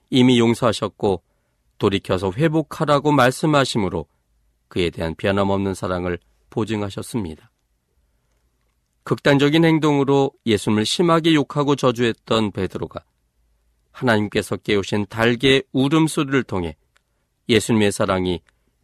[0.10, 1.22] 이미 용서하셨고
[1.78, 4.08] 돌이켜서 회복하라고 말씀하심으로
[4.68, 6.18] 그에 대한 변함없는 사랑을
[6.50, 7.52] 보증하셨습니다.
[9.04, 13.04] 극단적인 행동으로 예수님을 심하게 욕하고 저주했던 베드로가
[13.92, 16.76] 하나님께서 깨우신 달개 울음소리를 통해
[17.50, 18.42] 예수님의 사랑이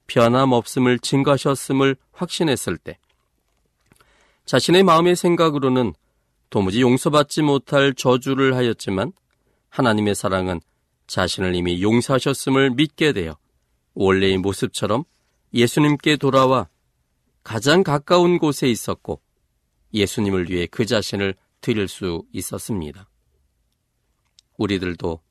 [0.07, 2.97] 변함없음을 증거하셨음을 확신했을 때
[4.45, 5.93] 자신의 마음의 생각으로는
[6.49, 9.11] 도무지 용서받지 못할 저주를 하였지만
[9.69, 10.61] 하나님의 사랑은
[11.07, 13.37] 자신을 이미 용서하셨음을 믿게 되어
[13.93, 15.03] 원래의 모습처럼
[15.53, 16.69] 예수님께 돌아와
[17.43, 19.21] 가장 가까운 곳에 있었고
[19.93, 23.09] 예수님을 위해 그 자신을 드릴 수 있었습니다.
[24.57, 25.21] 우리들도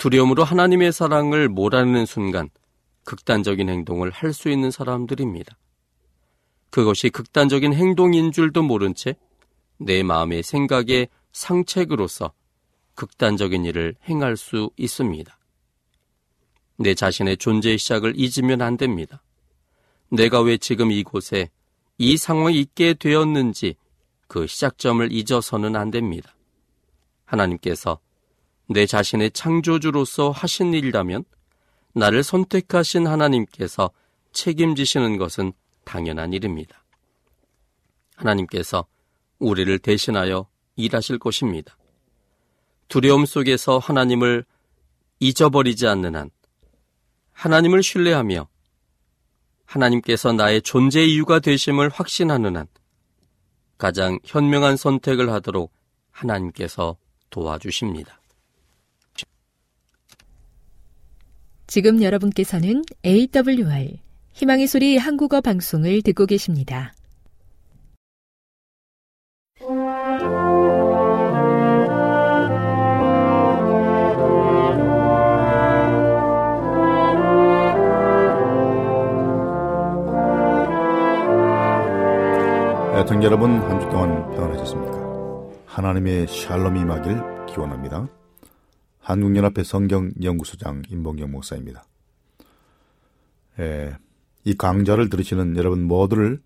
[0.00, 2.48] 두려움으로 하나님의 사랑을 몰아내는 순간
[3.04, 5.56] 극단적인 행동을 할 수 있는 사람들입니다.
[6.70, 9.14] 그것이 극단적인 행동인 줄도 모른 채
[9.82, 12.32] 내 마음의 생각의 상책으로서
[12.94, 15.38] 극단적인 일을 행할 수 있습니다.
[16.76, 19.22] 내 자신의 존재의 시작을 잊으면 안 됩니다.
[20.10, 21.50] 내가 왜 지금 이곳에
[21.96, 23.76] 이 상황이 있게 되었는지
[24.28, 26.34] 그 시작점을 잊어서는 안 됩니다.
[27.24, 28.00] 하나님께서
[28.70, 31.24] 내 자신의 창조주로서 하신 일이라면
[31.92, 33.90] 나를 선택하신 하나님께서
[34.30, 35.52] 책임지시는 것은
[35.84, 36.84] 당연한 일입니다.
[38.14, 38.86] 하나님께서
[39.40, 40.46] 우리를 대신하여
[40.76, 41.76] 일하실 것입니다.
[42.86, 44.44] 두려움 속에서 하나님을
[45.18, 46.30] 잊어버리지 않는 한,
[47.32, 48.48] 하나님을 신뢰하며
[49.64, 52.68] 하나님께서 나의 존재 이유가 되심을 확신하는 한,
[53.78, 55.72] 가장 현명한 선택을 하도록
[56.12, 56.96] 하나님께서
[57.30, 58.19] 도와주십니다.
[61.70, 63.98] 지금 여러분께서는 AWR
[64.32, 66.92] 희망의 소리 한국어 방송을 듣고 계십니다.
[82.98, 84.98] 애청자 여러분 한 주 동안 편안하셨습니까?
[85.66, 88.08] 하나님의 샬롬이 임하길 기원합니다.
[89.00, 91.84] 한국연합회 성경연구소장 임봉경 목사입니다.
[93.58, 93.96] 예,
[94.44, 96.40] 이 강좌를 들으시는 여러분 모두를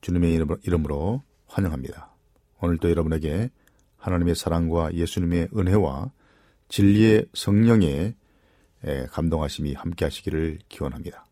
[0.00, 2.10] 주님의 이름으로 환영합니다.
[2.60, 3.50] 오늘도 여러분에게
[3.98, 6.10] 하나님의 사랑과 예수님의 은혜와
[6.68, 8.14] 진리의 성령의
[8.86, 11.26] 예, 감동하심이 함께 하시기를 기원합니다.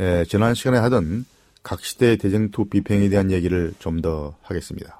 [0.00, 1.24] 예, 지난 시간에 하던
[1.62, 4.97] 각 시대 대쟁투 비평에 대한 얘기를 좀 더 하겠습니다.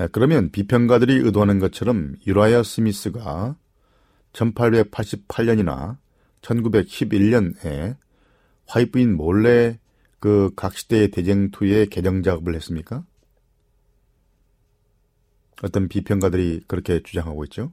[0.00, 3.56] 예, 그러면 비평가들이 의도하는 것처럼 유라이어 스미스가
[4.32, 5.98] 1888년이나
[6.42, 7.96] 1911년에
[8.66, 9.78] 화이트인 몰래
[10.20, 13.04] 그 각 시대의 대쟁투의 개정 작업을 했습니까?
[15.62, 17.72] 어떤 비평가들이 그렇게 주장하고 있죠.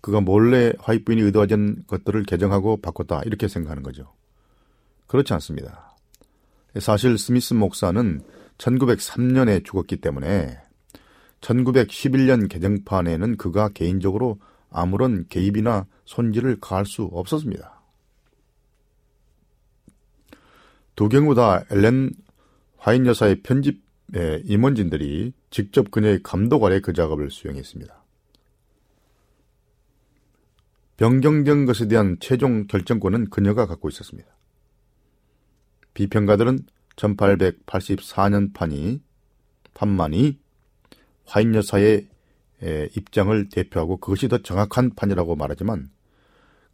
[0.00, 4.12] 그가 몰래 화이트인이 의도하던 것들을 개정하고 바꿨다 이렇게 생각하는 거죠.
[5.06, 5.96] 그렇지 않습니다.
[6.80, 8.22] 사실 스미스 목사는
[8.58, 10.58] 1903년에 죽었기 때문에
[11.40, 14.38] 1911년 개정판에는 그가 개인적으로
[14.70, 17.82] 아무런 개입이나 손질을 가할 수 없었습니다.
[20.94, 22.12] 두 경우 다 엘렌
[22.76, 23.82] 화인 여사의 편집
[24.44, 28.02] 임원진들이 직접 그녀의 감독 아래 그 작업을 수행했습니다.
[30.98, 34.28] 변경된 것에 대한 최종 결정권은 그녀가 갖고 있었습니다.
[35.94, 36.60] 비평가들은
[36.96, 39.00] 1884년 판이
[39.74, 40.38] 판만이
[41.24, 42.08] 화인 여사의
[42.96, 45.90] 입장을 대표하고 그것이 더 정확한 판이라고 말하지만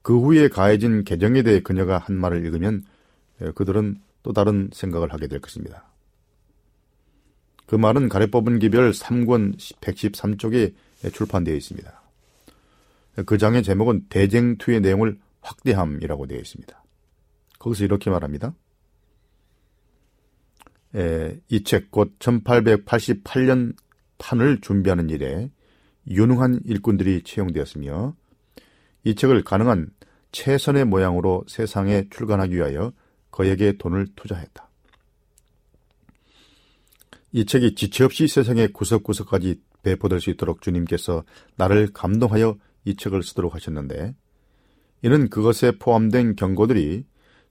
[0.03, 2.85] 그 후에 가해진 개정에 대해 그녀가 한 말을 읽으면
[3.55, 5.85] 그들은 또 다른 생각을 하게 될 것입니다.
[7.67, 10.75] 그 말은 가래 뽑은 기별 3권 113쪽에
[11.13, 12.03] 출판되어 있습니다.
[13.27, 16.83] 그 장의 제목은 대쟁투의 내용을 확대함이라고 되어 있습니다.
[17.59, 18.55] 거기서 이렇게 말합니다.
[20.99, 23.77] 이 책 곧 1888년
[24.19, 25.51] 판을 준비하는 일에
[26.09, 28.17] 유능한 일꾼들이 채용되었으며
[29.05, 29.91] 이 책을 가능한
[30.33, 32.93] 최선의 모양으로 세상에 출간하기 위하여
[33.31, 34.69] 거에게 돈을 투자했다.
[37.33, 41.25] 이 책이 지체 없이 세상의 구석구석까지 배포될 수 있도록 주님께서
[41.57, 44.15] 나를 감동하여 이 책을 쓰도록 하셨는데
[45.03, 47.05] 이는 그것에 포함된 경고들이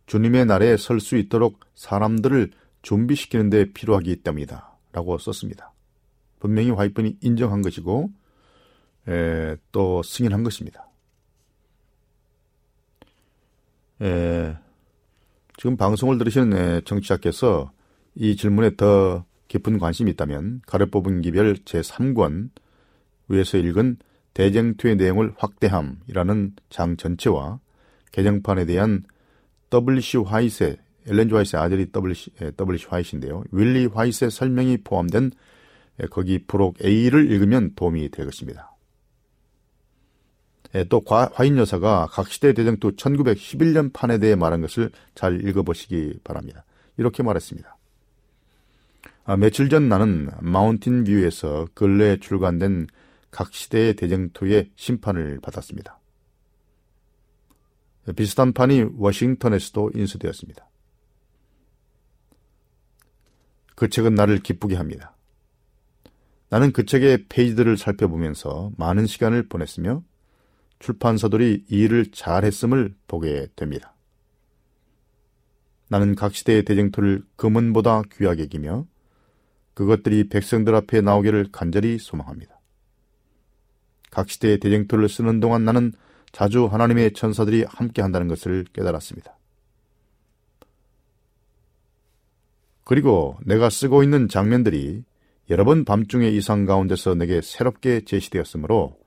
[0.07, 2.51] 주님의 날에 설 수 있도록 사람들을
[2.88, 4.77] 준비시키는 데 필요하기 때문이다.
[4.93, 5.73] 라고 썼습니다.
[6.39, 8.09] 분명히 화이픈이 인정한 것이고
[9.09, 10.88] 에, 또 승인한 것입니다.
[14.01, 14.55] 에,
[15.57, 17.73] 지금 방송을 들으시는 정치자께서
[18.15, 22.51] 이 질문에 더 깊은 관심이 있다면 가려 뽑은 기별 제3권
[23.27, 23.97] 위에서 읽은
[24.33, 27.59] 대쟁투의 내용을 확대함이라는 장 전체와
[28.13, 29.03] 개정판에 대한
[29.73, 30.77] WC 화이트의
[31.07, 33.43] 엘렌 조화이트의 아들이 WC, WC 화이트인데요.
[33.51, 35.31] 윌리 화이트의 설명이 포함된
[36.11, 38.75] 거기 프록 A를 읽으면 도움이 될 것입니다.
[40.89, 46.65] 또 화인 여사가 각 시대 대쟁투 1911년 판에 대해 말한 것을 잘 읽어보시기 바랍니다.
[46.97, 47.77] 이렇게 말했습니다.
[49.23, 52.87] 아, 며칠 전 나는 마운틴 뷰에서 근래에 출간된
[53.31, 55.99] 각 시대의 대쟁투의 심판을 받았습니다.
[58.15, 60.66] 비슷한 판이 워싱턴에서도 인수되었습니다.
[63.78, 65.15] 그 책은 나를 기쁘게 합니다.
[66.49, 70.03] 나는 그 책의 페이지들을 살펴보면서 많은 시간을 보냈으며
[70.80, 73.93] 출판사들이 이 일을 잘했음을 보게 됩니다.
[75.89, 78.88] 나는 각 시대의 대쟁투를 금은보다 귀하게 여기며
[79.75, 82.59] 그것들이 백성들 앞에 나오기를 간절히 소망합니다.
[84.09, 85.93] 각 시대의 대쟁투를 쓰는 동안 나는
[86.32, 89.38] 자주 하나님의 천사들이 함께 한다는 것을 깨달았습니다.
[92.88, 95.03] 그리고 내가 쓰고 있는 장면들이
[95.49, 98.97] 여러 번 밤중의 이상 가운데서 내게 새롭게 제시되었으므로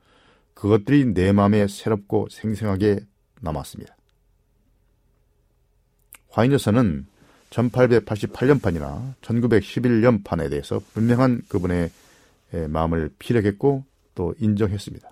[0.52, 3.00] 그것들이 내 마음에 새롭고 생생하게
[3.40, 3.96] 남았습니다.
[6.28, 7.06] 화인여사는
[7.48, 11.90] 1888년판이나 1911년판에 대해서 분명한 그분의
[12.68, 15.08] 마음을 피력했고 또 인정했습니다.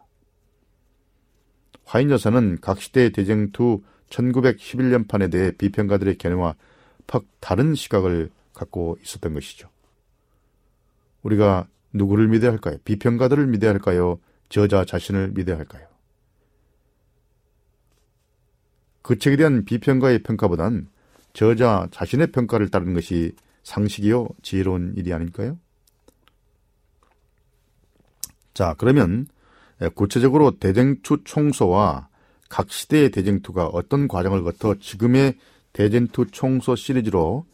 [1.87, 6.55] 화인 여사는 각 시대의 대쟁투 1911년판에 대해 비평가들의 견해와
[7.07, 8.29] 퍽 다른 시각을
[8.59, 9.69] 갖고 있었던 것이죠.
[11.23, 12.77] 우리가 누구를 믿어야 할까요?
[12.85, 14.19] 비평가들을 믿어야 할까요?
[14.49, 15.87] 저자 자신을 믿어야 할까요?
[19.03, 20.89] 그 책에 대한 비평가의 평가보단
[21.33, 23.33] 저자 자신의 평가를 따르는 것이
[23.63, 25.59] 상식이요 지혜로운 일이 아닐까요?
[28.55, 29.27] 자, 그러면
[29.95, 32.09] 구체적으로 대쟁투 총소와
[32.49, 35.39] 각 시대의 대쟁투가 어떤 과정을 거쳐 지금의
[35.73, 37.47] 대쟁투 총소 시리즈로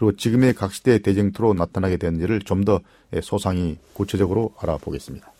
[0.00, 2.80] 그리고 지금의 각 시대의 대쟁투로 나타나게 되는지를 좀 더
[3.22, 5.30] 소상히 구체적으로 알아보겠습니다.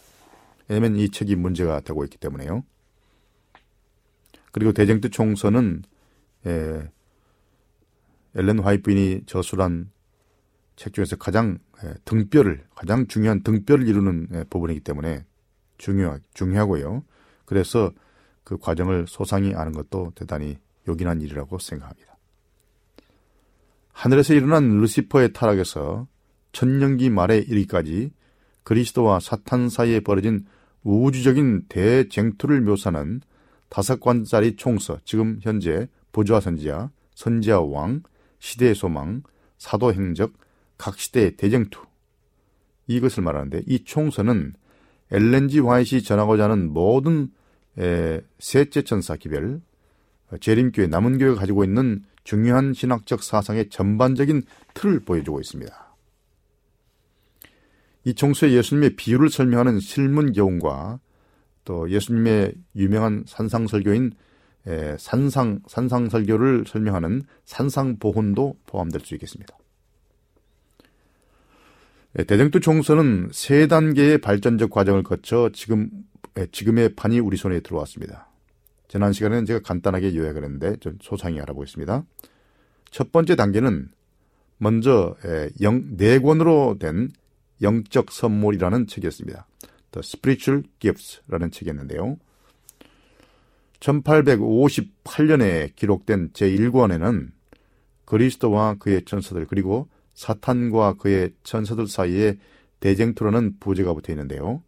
[0.68, 2.62] 왜냐하면 이 책이 문제가 되고 있기 때문에요.
[4.52, 5.82] 그리고 대쟁투 총선은
[6.46, 6.90] 에,
[8.34, 9.90] 엘렌 화이트인이 저술한
[10.76, 11.58] 책 중에서 가장
[12.04, 15.24] 등뼈를 가장 중요한 등뼈를 이루는 부분이기 때문에
[15.78, 17.02] 중요 중요하고요.
[17.46, 17.92] 그래서
[18.44, 22.09] 그 과정을 소상히 아는 것도 대단히 요긴한 일이라고 생각합니다.
[24.00, 26.06] 하늘에서 일어난 루시퍼의 타락에서
[26.52, 28.12] 천년기 말에 이르기까지
[28.62, 30.46] 그리스도와 사탄 사이에 벌어진
[30.84, 33.20] 우주적인 대쟁투를 묘사하는
[33.68, 38.02] 다섯 관짜리 총서, 지금 현재 보좌 선지자, 선지자 왕,
[38.38, 39.22] 시대의 소망,
[39.58, 40.32] 사도 행적,
[40.78, 41.82] 각 시대의 대쟁투.
[42.86, 44.54] 이것을 말하는데 이 총서는
[45.10, 47.28] 엘렌지 화이시 전하고자 하는 모든
[47.78, 49.60] 에, 셋째 천사 기별,
[50.40, 54.42] 재림교회, 남은 교회가 가지고 있는 중요한 신학적 사상의 전반적인
[54.74, 55.94] 틀을 보여주고 있습니다.
[58.04, 61.00] 이 총서에 예수님의 비유를 설명하는 실문교훈과
[61.64, 64.12] 또 예수님의 유명한 산상설교인
[64.98, 69.56] 산상 산상설교를 설명하는 산상보훈도 포함될 수 있겠습니다.
[72.26, 75.90] 대정투 총서는 세 단계의 발전적 과정을 거쳐 지금
[76.52, 78.29] 지금의 판이 우리 손에 들어왔습니다.
[78.90, 82.04] 지난 시간에는 제가 간단하게 요약을 했는데 좀 소상히 알아보겠습니다.
[82.90, 83.88] 첫 번째 단계는
[84.58, 85.14] 먼저
[85.60, 87.10] 영, 네 권으로 된
[87.62, 89.46] 영적 선물이라는 책이었습니다.
[89.92, 92.18] The Spiritual Gifts라는 책이었는데요.
[93.78, 97.30] 1858년에 기록된 제1권에는
[98.06, 102.38] 그리스도와 그의 천사들 그리고 사탄과 그의 천사들 사이에
[102.80, 104.64] 대쟁투라는 부제가 붙어 있는데요.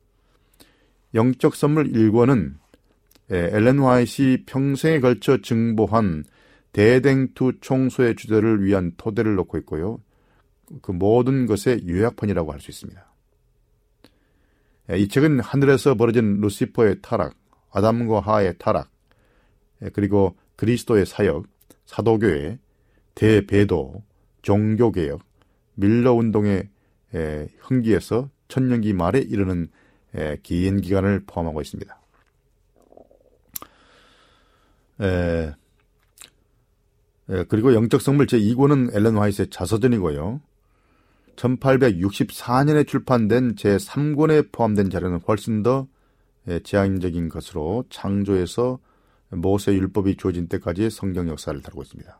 [1.12, 2.61] 영적 선물 1권은
[3.32, 6.24] 엘렌 화이시 평생에 걸쳐 증보한
[6.72, 10.00] 대댕투 총소의 주제를 위한 토대를 놓고 있고요.
[10.82, 13.12] 그 모든 것의 요약판이라고 할 수 있습니다.
[14.96, 17.34] 이 책은 하늘에서 벌어진 루시퍼의 타락,
[17.70, 18.90] 아담과 하의 타락,
[19.94, 21.46] 그리고 그리스도의 사역,
[21.86, 22.58] 사도교회,
[23.14, 24.02] 대배도,
[24.42, 25.22] 종교개혁,
[25.74, 26.68] 밀러운동의
[27.60, 29.68] 흥기에서 천년기 말에 이르는
[30.42, 32.01] 긴 기간을 포함하고 있습니다.
[35.02, 35.54] 에,
[37.28, 40.40] 에, 그리고 영적 성물 제2권은 엘렌 화이트의 자서전이고요.
[41.36, 45.86] 1864년에 출판된 제3권에 포함된 자료는 훨씬 더
[46.62, 48.78] 제한적인 것으로 창조에서
[49.30, 52.18] 모세 율법이 주어진 때까지의 성경 역사를 다루고 있습니다.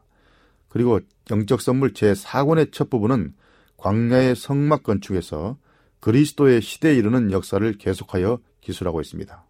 [0.68, 3.35] 그리고 영적 선물 제4권의 첫 부분은
[3.76, 5.59] 광야의 성막 건축에서
[6.01, 9.45] 그리스도의 시대에 이르는 역사를 계속하여 기술하고 있습니다.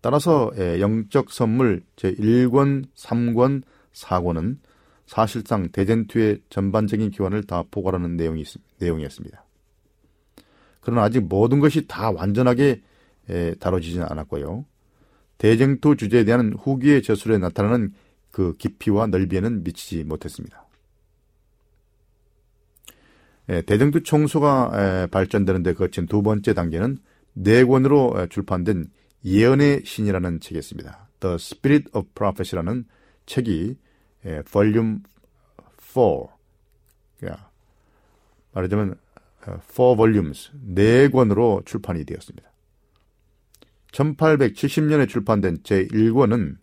[0.00, 4.58] 따라서 영적 선물 제1권, 3권, 4권은
[5.06, 8.44] 사실상 대전투의 전반적인 기원을 다 포괄하는 내용이,
[8.78, 9.44] 내용이었습니다.
[10.80, 12.82] 그러나 아직 모든 것이 다 완전하게
[13.58, 14.64] 다뤄지지는 않았고요.
[15.36, 17.92] 대쟁투 주제에 대한 후기의 저술에 나타나는
[18.30, 20.66] 그 깊이와 넓이에는 미치지 못했습니다.
[23.66, 26.98] 대쟁투 총소가 발전되는데 거친 두 번째 단계는
[27.32, 28.90] 네 권으로 출판된
[29.24, 31.08] 예언의 신이라는 책이었습니다.
[31.20, 32.86] The Spirit of Prophecy라는
[33.26, 33.76] 책이
[34.26, 35.02] 예, 볼륨
[35.78, 36.00] 4.
[37.18, 37.50] 그러니까
[38.52, 38.94] 말하자면
[39.42, 42.50] 4 어, volumes, 4권으로 출판이 되었습니다.
[43.92, 46.56] 1870년에 출판된 제1권은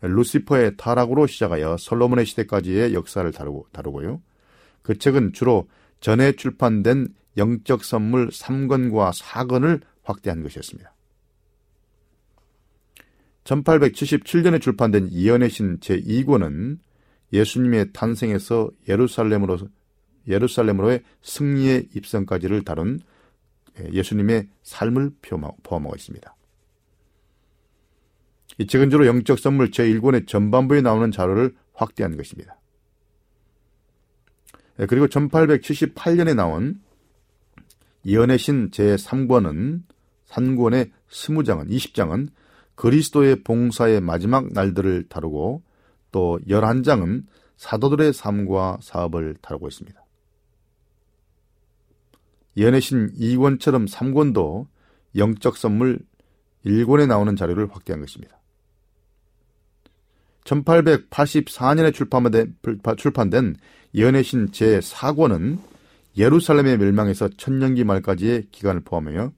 [0.00, 4.20] 루시퍼의 타락으로 시작하여 솔로몬의 시대까지의 역사를 다루고, 다루고요.
[4.82, 5.68] 그 책은 주로
[6.00, 10.95] 전에 출판된 영적 선물 3권과 4권을 확대한 것이었습니다.
[13.46, 16.78] 1877년에 출판된 이연의 신 제2권은
[17.32, 19.58] 예수님의 탄생에서 예루살렘으로
[20.28, 23.00] 예루살렘으로의 승리의 입성까지를 다룬
[23.92, 26.36] 예수님의 삶을 포함하고 있습니다.
[28.58, 32.58] 이 책은 주로 영적 선물 제1권의 전반부에 나오는 자료를 확대한 것입니다.
[34.88, 36.80] 그리고 1878년에 나온
[38.04, 39.82] 예언의 신 제3권은
[40.28, 42.28] 3권의 20장은 20장은
[42.76, 45.62] 그리스도의 봉사의 마지막 날들을 다루고
[46.12, 47.24] 또 11장은
[47.56, 50.00] 사도들의 삶과 사업을 다루고 있습니다.
[52.58, 54.66] 연애신 2권처럼 3권도
[55.16, 55.98] 영적 선물
[56.64, 58.38] 1권에 나오는 자료를 확대한 것입니다.
[60.44, 61.92] 1884년에
[62.96, 63.56] 출판된
[63.96, 65.58] 연애신 제4권은
[66.16, 69.32] 예루살렘의 멸망에서 천년기 말까지의 기간을 포함하여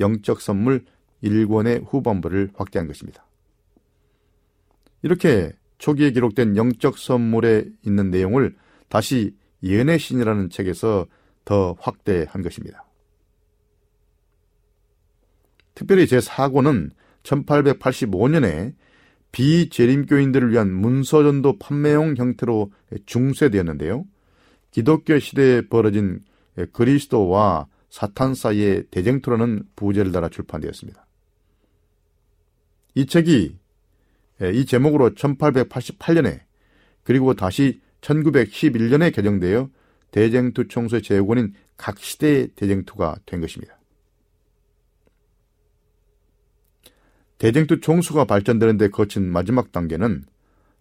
[0.00, 0.84] 영적 선물
[1.22, 3.26] 1권의 후반부를 확대한 것입니다.
[5.02, 8.54] 이렇게 초기에 기록된 영적 선물에 있는 내용을
[8.88, 11.06] 다시 예언의 신이라는 책에서
[11.44, 12.84] 더 확대한 것입니다.
[15.74, 16.90] 특별히 제4권은
[17.22, 18.74] 1885년에
[19.32, 22.72] 비재림교인들을 위한 문서전도 판매용 형태로
[23.06, 24.04] 중쇄되었는데요.
[24.70, 26.20] 기독교 시대에 벌어진
[26.72, 31.06] 그리스도와 사탄 사이의 대쟁투라는 부제를 달아 출판되었습니다.
[32.94, 33.56] 이 책이
[34.54, 36.40] 이 제목으로 1888년에
[37.02, 39.68] 그리고 다시 1911년에 개정되어
[40.10, 43.78] 대쟁투 총수의 제국원인 각 시대의 대쟁투가 된 것입니다.
[47.38, 50.24] 대쟁투 총수가 발전되는데 거친 마지막 단계는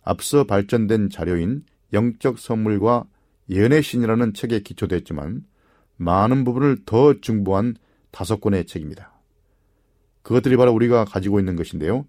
[0.03, 3.05] 앞서 발전된 자료인 영적 선물과
[3.49, 5.45] 예언의 신이라는 책에 기초됐지만
[5.97, 7.75] 많은 부분을 더 중보한
[8.11, 9.18] 다섯 권의 책입니다.
[10.29, 12.05] 그것들이 바로 우리가 가지고 있는 것인데요.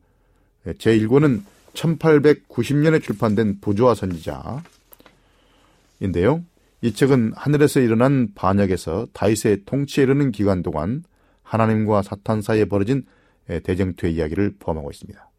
[0.66, 1.40] 제1권은
[1.72, 4.62] 1890년에 출판된 부조화 선지자인데요.
[6.82, 11.02] 이 책은 하늘에서 일어난 반역에서 다윗의 통치에 이르는 기간 동안
[11.42, 13.06] 하나님과 사탄 사이에 벌어진
[13.46, 15.30] 대쟁투의 이야기를 포함하고 있습니다.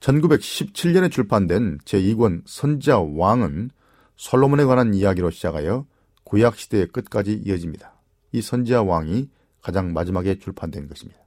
[0.00, 3.68] 1917년에 출판된 제2권 선지자 왕은
[4.16, 5.84] 솔로몬에 관한 이야기로 시작하여
[6.24, 7.92] 구약 시대의 끝까지 이어집니다.
[8.32, 9.28] 이 선지자 왕이
[9.64, 11.18] 가장 마지막에 출판된 것입니다.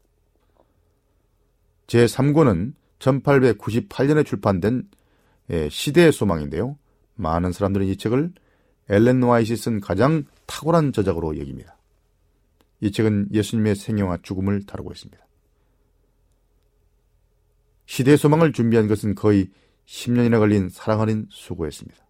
[1.87, 4.87] 제3권은 1898년에 출판된
[5.69, 6.77] 시대의 소망인데요.
[7.15, 8.31] 많은 사람들은 이 책을
[8.89, 11.77] 엘렌 와이시 쓴 가장 탁월한 저작으로 여깁니다.
[12.79, 15.25] 이 책은 예수님의 생애와 죽음을 다루고 있습니다.
[17.87, 19.49] 시대 소망을 준비한 것은 거의
[19.87, 22.05] 10년이나 걸린 사랑하는 수고였습니다.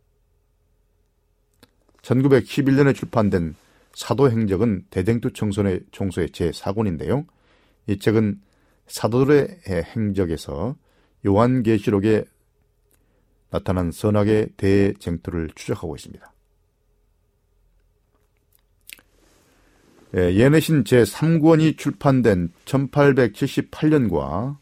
[2.01, 3.55] 1911년에 출판된
[3.97, 7.25] 사도행적은 대쟁투 청소의, 총소의 제4권인데요.
[7.87, 8.39] 이 책은
[8.85, 10.75] 사도들의 행적에서
[11.25, 12.25] 요한계시록에
[13.49, 16.31] 나타난 선악의 대쟁투를 추적하고 있습니다.
[20.15, 24.57] 예, 예내신 제3권이 출판된 1878년과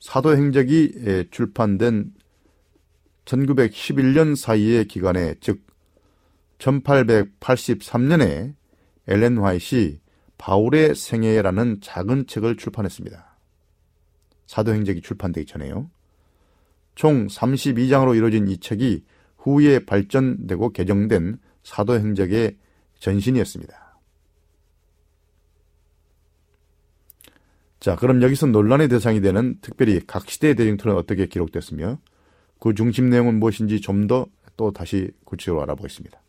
[0.00, 2.12] 사도행적이 예, 출판된
[3.24, 5.67] 1911년 사이의 기간에 즉
[6.58, 8.54] 1883년에
[9.06, 10.00] 엘렌 화이시
[10.36, 13.38] 바울의 생애라는 작은 책을 출판했습니다.
[14.46, 15.90] 사도행적이 출판되기 전에요.
[16.94, 19.04] 총 32장으로 이루어진 이 책이
[19.38, 22.56] 후에 발전되고 개정된 사도행적의
[22.98, 24.00] 전신이었습니다.
[27.80, 31.98] 자, 그럼 여기서 논란의 대상이 되는 특별히 각 시대의 대쟁투는 어떻게 기록됐으며
[32.58, 34.26] 그 중심 내용은 무엇인지 좀 더
[34.58, 36.20] 또 다시 구체적으로 알아보겠습니다.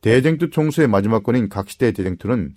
[0.00, 2.54] 대쟁투 총수의 마지막 권인 각 시대의 대쟁투는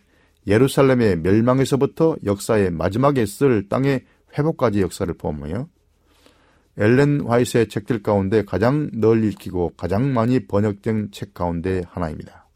[0.48, 4.06] 예루살렘의 멸망에서부터 역사의 마지막에 쓸 땅의
[4.38, 5.68] 회복까지 역사를 포함하여
[6.78, 12.48] 엘렌 화이트의 책들 가운데 가장 널리 읽히고 가장 많이 번역된 책 가운데 하나입니다.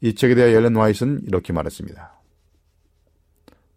[0.00, 2.18] 이 책에 대해 엘렌 와이스는 이렇게 말했습니다.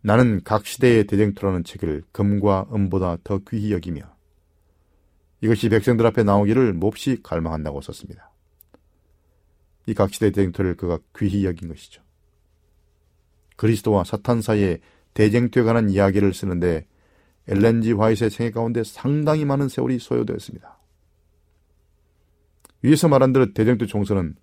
[0.01, 4.01] 나는 각 시대의 대쟁투라는 책을 금과 은보다 더 귀히 여기며
[5.41, 8.31] 이것이 백성들 앞에 나오기를 몹시 갈망한다고 썼습니다.
[9.87, 12.01] 이 각 시대의 대쟁투를 그가 귀히 여긴 것이죠.
[13.55, 14.79] 그리스도와 사탄 사이의
[15.13, 16.85] 대쟁투에 관한 이야기를 쓰는데
[17.47, 20.79] 엘렌지 화이트의 생애 가운데 상당히 많은 세월이 소요되었습니다.
[22.83, 24.35] 위에서 말한 대로 대쟁투 총선은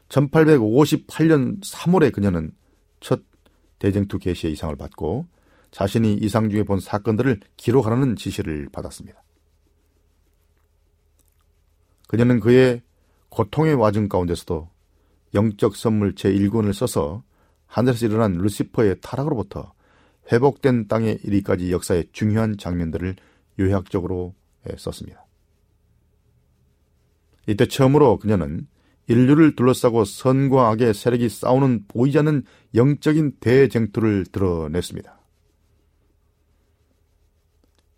[0.09, 2.51] 1858년 3월에 그녀는
[2.99, 3.23] 첫
[3.79, 5.33] 대쟁투 개시의 이상을 받고
[5.73, 9.23] 자신이 이상 중에 본 사건들을 기록하라는 지시를 받았습니다.
[12.07, 12.83] 그녀는 그의
[13.29, 14.69] 고통의 와중 가운데서도
[15.33, 17.23] 영적 선물 제1권을 써서
[17.65, 19.73] 하늘에서 일어난 루시퍼의 타락으로부터
[20.31, 23.15] 회복된 땅에 이리까지 역사의 중요한 장면들을
[23.59, 24.35] 요약적으로
[24.77, 25.25] 썼습니다.
[27.47, 28.67] 이때 처음으로 그녀는
[29.07, 32.43] 인류를 둘러싸고 선과 악의 세력이 싸우는 보이지 않는
[32.75, 35.22] 영적인 대쟁투를 드러냈습니다.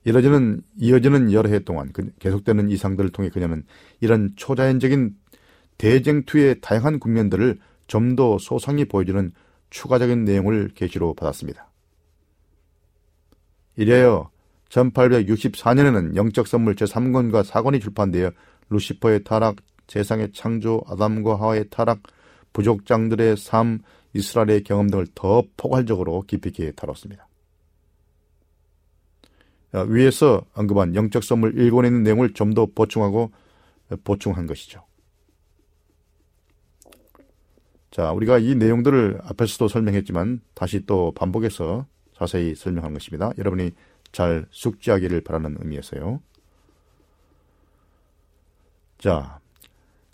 [0.05, 3.63] 이어지는, 이어지는 여러 해 동안 그 계속되는 이상들을 통해 그녀는
[4.01, 5.15] 이런 초자연적인
[5.77, 9.31] 대쟁투의 다양한 국면들을 좀 더 소상히 보여주는
[9.69, 11.69] 추가적인 내용을 계시로 받았습니다.
[13.75, 14.29] 이래여
[14.69, 18.31] 1864년에는 영적 선물 제3권과 4권이 출판되어
[18.69, 22.01] 루시퍼의 타락, 세상의 창조, 아담과 하와의 타락,
[22.53, 23.79] 부족장들의 삶,
[24.13, 27.24] 이스라엘의 경험 등을 더 포괄적으로 깊이 있게 다뤘습니다.
[29.73, 33.31] 어, 위에서 언급한 영적 선물 1권에 있는 내용을 좀 더 보충하고
[34.03, 34.83] 보충한 것이죠.
[37.91, 43.31] 자, 우리가 이 내용들을 앞에서도 설명했지만 다시 또 반복해서 자세히 설명한 것입니다.
[43.37, 43.71] 여러분이
[44.11, 46.21] 잘 숙지하기를 바라는 의미에서요.
[48.97, 49.39] 자,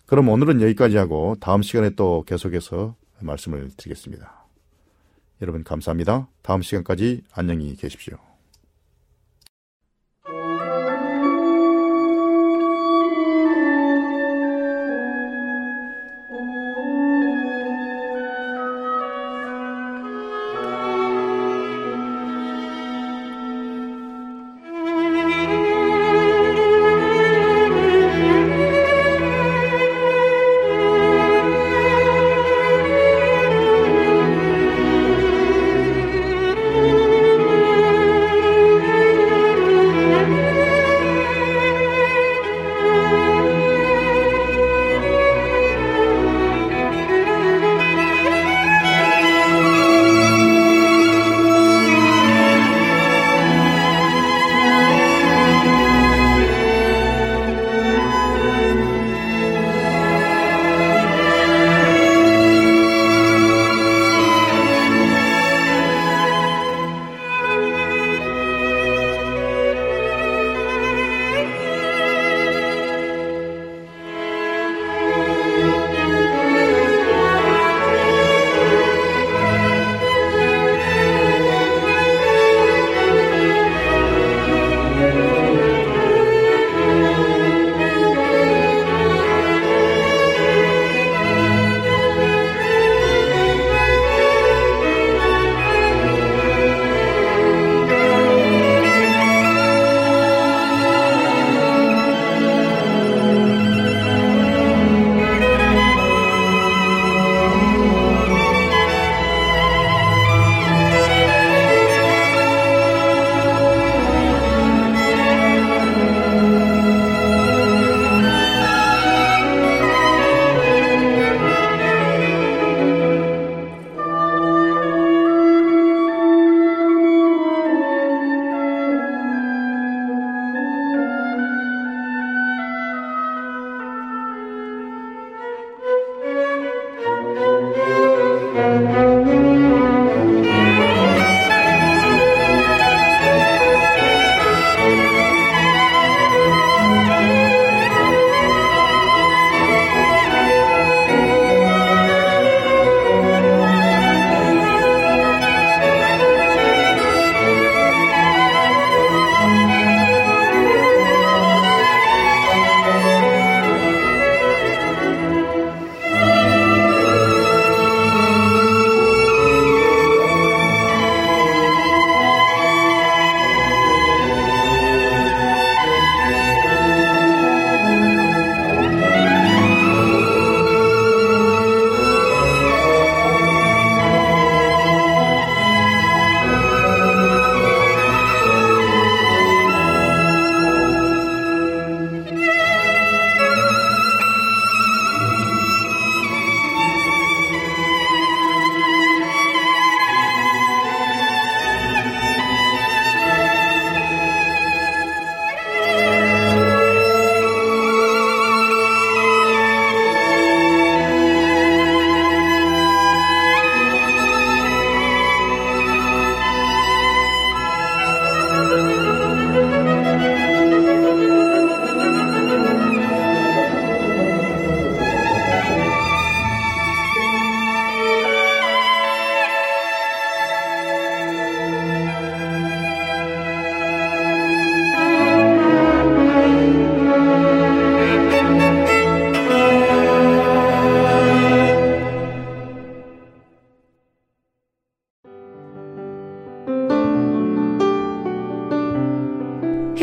[0.05, 4.45] 그럼 오늘은 여기까지 하고 다음 시간에 또 계속해서 말씀을 드리겠습니다.
[5.41, 6.27] 여러분 감사합니다.
[6.41, 8.30] 다음 시간까지 안녕히 계십시오.